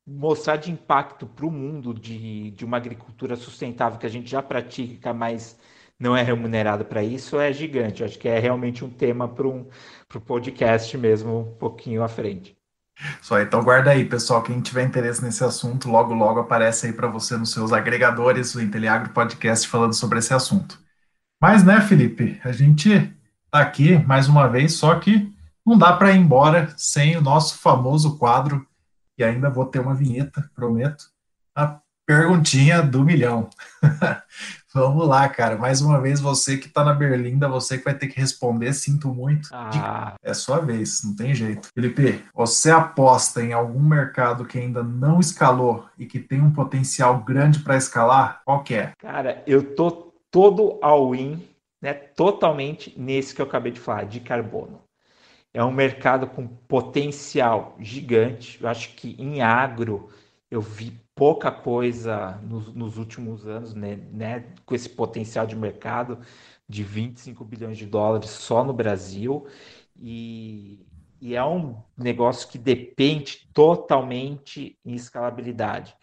mostrar 0.06 0.58
de 0.58 0.70
impacto 0.70 1.26
para 1.26 1.46
o 1.46 1.52
mundo 1.52 1.94
de, 1.94 2.52
de 2.52 2.66
uma 2.66 2.78
agricultura 2.78 3.38
sustentável 3.38 3.98
que 3.98 4.06
a 4.06 4.10
gente 4.10 4.30
já 4.30 4.42
pratica, 4.42 5.14
mas 5.14 5.58
não 5.98 6.18
é 6.18 6.22
remunerado 6.22 6.84
para 6.84 7.04
isso, 7.04 7.40
é 7.40 7.54
gigante. 7.54 8.02
Eu 8.02 8.08
acho 8.08 8.20
que 8.20 8.28
é 8.28 8.40
realmente 8.40 8.84
um 8.84 8.90
tema 8.90 9.28
para 9.28 9.48
um 9.48 9.68
pro 10.08 10.20
podcast 10.20 10.98
mesmo, 10.98 11.40
um 11.40 11.56
pouquinho 11.56 12.04
à 12.04 12.08
frente. 12.10 12.59
Só 13.22 13.40
então 13.40 13.64
guarda 13.64 13.92
aí, 13.92 14.06
pessoal. 14.06 14.42
Quem 14.42 14.62
tiver 14.62 14.84
interesse 14.84 15.24
nesse 15.24 15.44
assunto, 15.44 15.90
logo 15.90 16.14
logo 16.14 16.40
aparece 16.40 16.88
aí 16.88 16.94
para 16.94 17.08
você 17.08 17.38
nos 17.38 17.52
seus 17.52 17.72
agregadores 17.72 18.56
o 18.56 18.62
Inteliagro 18.62 19.10
Podcast 19.12 19.68
falando 19.68 19.94
sobre 19.94 20.20
esse 20.20 20.34
assunto. 20.34 20.80
Mas, 21.42 21.64
né, 21.64 21.80
Felipe, 21.82 22.40
a 22.44 22.52
gente 22.52 23.14
tá 23.50 23.62
aqui 23.62 23.98
mais 24.06 24.28
uma 24.28 24.48
vez, 24.48 24.74
só 24.74 24.96
que 24.96 25.32
não 25.66 25.78
dá 25.78 25.94
para 25.94 26.12
ir 26.12 26.18
embora 26.18 26.74
sem 26.78 27.16
o 27.16 27.22
nosso 27.22 27.58
famoso 27.60 28.18
quadro, 28.18 28.66
e 29.18 29.24
ainda 29.24 29.50
vou 29.50 29.66
ter 29.66 29.80
uma 29.80 29.94
vinheta, 29.94 30.50
prometo, 30.54 31.06
a 31.56 31.80
perguntinha 32.06 32.82
do 32.82 33.04
milhão. 33.04 33.50
Vamos 34.72 35.08
lá, 35.08 35.28
cara. 35.28 35.58
Mais 35.58 35.82
uma 35.82 36.00
vez, 36.00 36.20
você 36.20 36.56
que 36.58 36.68
está 36.68 36.84
na 36.84 36.94
Berlinda, 36.94 37.50
você 37.50 37.78
que 37.78 37.84
vai 37.84 37.96
ter 37.96 38.08
que 38.08 38.20
responder, 38.20 38.72
sinto 38.74 39.08
muito. 39.14 39.50
Ah. 39.52 40.14
É 40.22 40.34
sua 40.34 40.60
vez, 40.60 41.04
não 41.04 41.16
tem 41.16 41.34
jeito. 41.34 41.70
Felipe, 41.74 42.24
você 42.34 42.70
aposta 42.70 43.42
em 43.42 43.52
algum 43.52 43.82
mercado 43.82 44.46
que 44.46 44.60
ainda 44.60 44.84
não 44.84 45.20
escalou 45.20 45.86
e 45.98 46.06
que 46.06 46.20
tem 46.20 46.40
um 46.40 46.54
potencial 46.54 47.20
grande 47.24 47.60
para 47.60 47.78
escalar? 47.78 48.42
Qual 48.46 48.64
que 48.64 48.76
é? 48.76 48.92
Cara, 49.00 49.44
eu 49.48 49.76
tô 49.76 50.14
todo 50.30 50.78
all-in, 50.84 51.44
né? 51.82 51.94
Totalmente 51.94 52.94
nesse 52.96 53.34
que 53.34 53.42
eu 53.42 53.46
acabei 53.48 53.72
de 53.72 53.80
falar, 53.80 54.06
de 54.06 54.20
carbono. 54.20 54.82
É 55.52 55.64
um 55.64 55.72
mercado 55.72 56.28
com 56.28 56.46
potencial 56.46 57.76
gigante. 57.80 58.60
Eu 58.62 58.70
acho 58.70 58.90
que 58.96 59.16
em 59.18 59.42
agro 59.42 60.10
eu 60.52 60.62
vi 60.62 61.00
pouca 61.20 61.52
coisa 61.52 62.40
nos, 62.42 62.74
nos 62.74 62.98
últimos 62.98 63.46
anos, 63.46 63.74
né, 63.74 64.00
né, 64.10 64.46
com 64.66 64.74
esse 64.74 64.88
potencial 64.88 65.46
de 65.46 65.54
mercado 65.54 66.18
de 66.68 66.82
25 66.82 67.44
bilhões 67.44 67.78
de 67.78 67.86
dólares 67.86 68.30
só 68.30 68.64
no 68.64 68.72
Brasil. 68.72 69.46
E, 69.98 70.80
e 71.20 71.36
é 71.36 71.44
um 71.44 71.76
negócio 71.98 72.48
que 72.48 72.58
depende 72.58 73.50
totalmente 73.54 74.80
em 74.86 74.94
escalabilidade. 74.94 75.94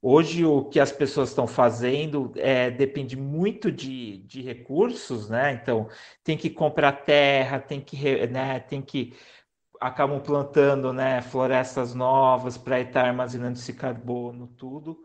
Hoje, 0.00 0.42
o 0.44 0.64
que 0.64 0.80
as 0.80 0.90
pessoas 0.90 1.28
estão 1.28 1.46
fazendo 1.46 2.32
é, 2.36 2.70
depende 2.70 3.14
muito 3.14 3.70
de, 3.70 4.22
de 4.22 4.40
recursos, 4.40 5.28
né? 5.28 5.52
Então, 5.52 5.86
tem 6.24 6.36
que 6.36 6.48
comprar 6.48 6.92
terra, 7.04 7.60
tem 7.60 7.80
que, 7.80 8.26
né, 8.26 8.58
tem 8.58 8.80
que 8.80 9.12
acabam 9.82 10.20
plantando 10.20 10.92
né, 10.92 11.20
florestas 11.20 11.94
novas 11.94 12.56
para 12.56 12.80
estar 12.80 13.06
armazenando 13.06 13.58
esse 13.58 13.72
carbono, 13.72 14.46
tudo, 14.46 15.04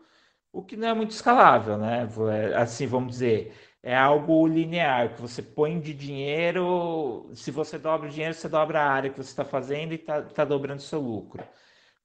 o 0.51 0.63
que 0.63 0.77
não 0.77 0.87
é 0.87 0.93
muito 0.93 1.11
escalável, 1.11 1.77
né? 1.77 2.07
É, 2.31 2.55
assim, 2.55 2.85
vamos 2.85 3.13
dizer, 3.13 3.53
é 3.81 3.95
algo 3.95 4.47
linear, 4.47 5.15
que 5.15 5.21
você 5.21 5.41
põe 5.41 5.79
de 5.79 5.93
dinheiro, 5.93 7.29
se 7.33 7.51
você 7.51 7.77
dobra 7.79 8.07
o 8.07 8.11
dinheiro, 8.11 8.33
você 8.33 8.47
dobra 8.47 8.81
a 8.81 8.89
área 8.89 9.09
que 9.09 9.17
você 9.17 9.29
está 9.29 9.45
fazendo 9.45 9.93
e 9.93 9.95
está 9.95 10.21
tá 10.21 10.45
dobrando 10.45 10.81
seu 10.81 10.99
lucro. 10.99 11.43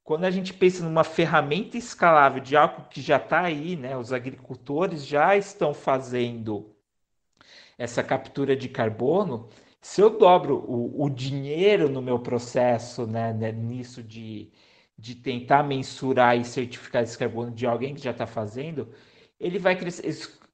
Quando 0.03 0.25
a 0.25 0.31
gente 0.31 0.53
pensa 0.53 0.83
numa 0.83 1.03
ferramenta 1.03 1.77
escalável 1.77 2.41
de 2.41 2.57
algo 2.57 2.87
que 2.89 3.01
já 3.01 3.17
está 3.17 3.41
aí, 3.41 3.75
né? 3.75 3.95
Os 3.97 4.11
agricultores 4.11 5.05
já 5.05 5.35
estão 5.37 5.73
fazendo 5.73 6.75
essa 7.77 8.03
captura 8.03 8.55
de 8.55 8.69
carbono, 8.69 9.49
se 9.83 10.01
eu 10.01 10.17
dobro 10.17 10.63
o, 10.67 11.03
o 11.05 11.09
dinheiro 11.09 11.89
no 11.89 12.01
meu 12.01 12.19
processo, 12.19 13.05
né, 13.05 13.33
né, 13.33 13.51
nisso 13.51 14.01
de, 14.01 14.49
de 14.97 15.15
tentar 15.15 15.63
mensurar 15.63 16.37
e 16.37 16.45
certificar 16.45 17.03
esse 17.03 17.17
carbono 17.17 17.51
de 17.51 17.67
alguém 17.67 17.93
que 17.93 18.01
já 18.01 18.11
está 18.11 18.25
fazendo, 18.25 18.89
ele 19.39 19.59
vai 19.59 19.75
crescer, 19.75 20.03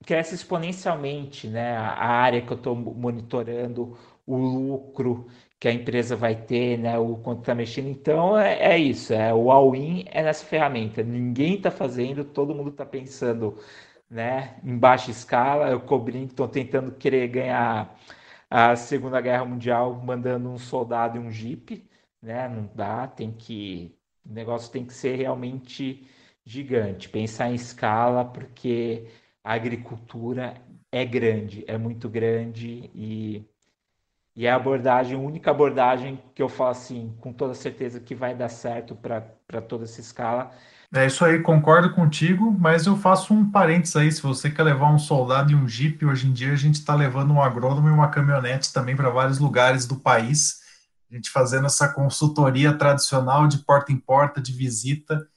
cresce 0.05 0.33
exponencialmente, 0.35 1.47
né? 1.47 1.77
A 1.77 2.07
área 2.07 2.41
que 2.41 2.51
eu 2.51 2.57
estou 2.57 2.75
monitorando, 2.75 3.95
o 4.25 4.35
lucro 4.37 5.27
que 5.59 5.67
a 5.67 5.71
empresa 5.73 6.15
vai 6.15 6.35
ter, 6.35 6.77
né? 6.79 6.97
O 6.97 7.17
quanto 7.17 7.41
está 7.41 7.53
mexendo. 7.53 7.89
Então 7.89 8.37
é, 8.37 8.73
é, 8.73 8.77
isso, 8.79 9.13
é 9.13 9.33
o 9.33 9.51
all-in 9.51 10.05
é 10.07 10.23
nessa 10.23 10.45
ferramenta. 10.45 11.03
Ninguém 11.03 11.55
está 11.55 11.69
fazendo, 11.71 12.23
todo 12.25 12.55
mundo 12.55 12.71
está 12.71 12.85
pensando, 12.85 13.57
né? 14.09 14.59
Em 14.63 14.77
baixa 14.77 15.11
escala, 15.11 15.69
eu 15.69 15.79
cobrindo, 15.81 16.27
estou 16.31 16.47
tentando 16.47 16.91
querer 16.93 17.27
ganhar 17.27 17.95
a 18.49 18.75
Segunda 18.75 19.21
Guerra 19.21 19.45
Mundial 19.45 19.93
mandando 20.03 20.49
um 20.49 20.57
soldado 20.57 21.17
e 21.17 21.19
um 21.19 21.31
jipe, 21.31 21.87
né? 22.21 22.47
Não 22.47 22.69
dá, 22.73 23.07
tem 23.07 23.31
que. 23.31 23.95
O 24.25 24.33
negócio 24.33 24.71
tem 24.71 24.85
que 24.85 24.93
ser 24.93 25.15
realmente 25.15 26.07
gigante, 26.45 27.09
pensar 27.09 27.51
em 27.51 27.55
escala, 27.55 28.25
porque 28.25 29.07
a 29.43 29.53
agricultura 29.53 30.55
é 30.91 31.05
grande, 31.05 31.63
é 31.67 31.77
muito 31.77 32.09
grande 32.09 32.89
e, 32.93 33.45
e 34.35 34.45
é 34.47 34.51
a 34.51 34.55
abordagem, 34.55 35.15
a 35.17 35.19
única 35.19 35.51
abordagem 35.51 36.21
que 36.33 36.41
eu 36.41 36.49
falo 36.49 36.71
assim, 36.71 37.15
com 37.21 37.31
toda 37.33 37.53
certeza 37.53 37.99
que 37.99 38.15
vai 38.15 38.35
dar 38.35 38.49
certo 38.49 38.95
para 38.95 39.61
toda 39.61 39.83
essa 39.85 40.01
escala 40.01 40.51
é 40.91 41.05
isso 41.05 41.23
aí, 41.23 41.39
concordo 41.39 41.93
contigo, 41.93 42.51
mas 42.51 42.87
eu 42.87 42.97
faço 42.97 43.31
um 43.31 43.49
parênteses 43.51 43.95
aí. 43.95 44.11
Se 44.11 44.23
você 44.23 44.49
quer 44.49 44.63
levar 44.63 44.91
um 44.91 44.97
soldado 44.97 45.51
e 45.51 45.55
um 45.55 45.67
jipe, 45.67 46.03
hoje 46.03 46.27
em 46.27 46.33
dia 46.33 46.51
a 46.51 46.55
gente 46.55 46.75
está 46.75 46.95
levando 46.95 47.31
um 47.31 47.41
agrônomo 47.41 47.87
e 47.87 47.91
uma 47.91 48.09
caminhonete 48.09 48.73
também 48.73 48.95
para 48.95 49.11
vários 49.11 49.37
lugares 49.37 49.85
do 49.85 49.97
país. 49.97 50.61
A 51.11 51.13
gente 51.13 51.29
fazendo 51.29 51.67
essa 51.67 51.87
consultoria 51.89 52.73
tradicional 52.73 53.47
de 53.47 53.59
porta 53.59 53.91
em 53.91 53.97
porta, 53.97 54.41
de 54.41 54.51
visita, 54.51 55.27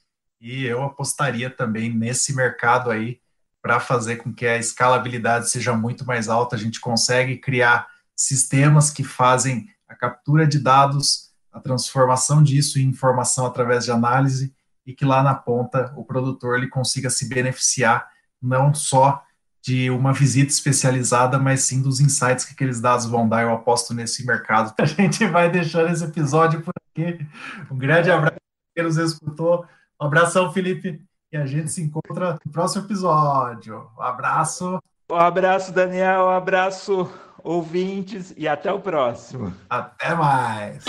e 0.41 0.65
eu 0.65 0.83
apostaria 0.83 1.51
também 1.51 1.95
nesse 1.95 2.35
mercado 2.35 2.91
aí 2.91 3.21
para 3.61 3.79
fazer 3.79 4.17
com 4.17 4.33
que 4.33 4.47
a 4.47 4.57
escalabilidade 4.57 5.51
seja 5.51 5.75
muito 5.75 6.07
mais 6.07 6.31
alta. 6.31 6.57
A 6.57 6.59
gente 6.59 6.81
consegue 6.81 7.37
criar 7.37 7.87
sistemas 8.17 8.91
que 8.91 9.05
fazem 9.05 9.69
a 9.87 9.95
captura 9.95 10.47
de 10.47 10.59
dados, 10.59 11.31
a 11.53 11.61
transformação 11.61 12.43
disso 12.43 12.79
em 12.79 12.85
informação 12.85 13.45
através 13.45 13.85
de 13.85 13.91
análise 13.91 14.55
e 14.87 14.95
que 14.95 15.05
lá 15.05 15.23
na 15.23 15.35
ponta 15.35 15.93
o 15.97 16.05
produtor 16.05 16.59
ele 16.59 16.69
consiga 16.69 17.09
se 17.11 17.29
beneficiar 17.29 18.09
não 18.41 18.75
só 18.75 19.23
de 19.63 19.89
uma 19.91 20.13
visita 20.13 20.51
especializada, 20.51 21.39
mas 21.39 21.61
sim 21.61 21.81
dos 21.81 22.01
insights 22.01 22.45
que 22.45 22.53
aqueles 22.53 22.81
dados 22.81 23.07
vão 23.07 23.29
dar. 23.29 23.43
Eu 23.43 23.53
aposto 23.53 23.95
nesse 23.95 24.27
mercado. 24.27 24.75
A 24.79 24.85
gente 24.85 25.25
vai 25.27 25.49
deixando 25.49 25.93
esse 25.93 26.05
episódio 26.05 26.63
por 26.63 26.73
aqui. 26.91 27.25
Um 27.71 27.79
grande 27.79 28.11
abraço 28.11 28.37
quem 28.75 28.85
nos 28.85 28.97
escutou. 28.97 29.65
Um 30.01 30.07
abração, 30.07 30.53
Felipe. 30.53 31.01
E 31.31 31.37
a 31.37 31.47
gente 31.47 31.71
se 31.71 31.81
encontra 31.81 32.39
no 32.45 32.53
próximo 32.53 32.85
episódio. 32.85 33.89
Um 33.99 34.03
abraço. 34.03 34.79
Um 35.11 35.17
abraço, 35.17 35.73
Daniel. 35.73 36.27
Um 36.27 36.31
abraço, 36.31 37.11
ouvintes. 37.43 38.35
E 38.37 38.47
até 38.47 38.71
o 38.73 38.81
próximo. 38.81 39.55
Até 39.71 40.15
mais. 40.15 40.85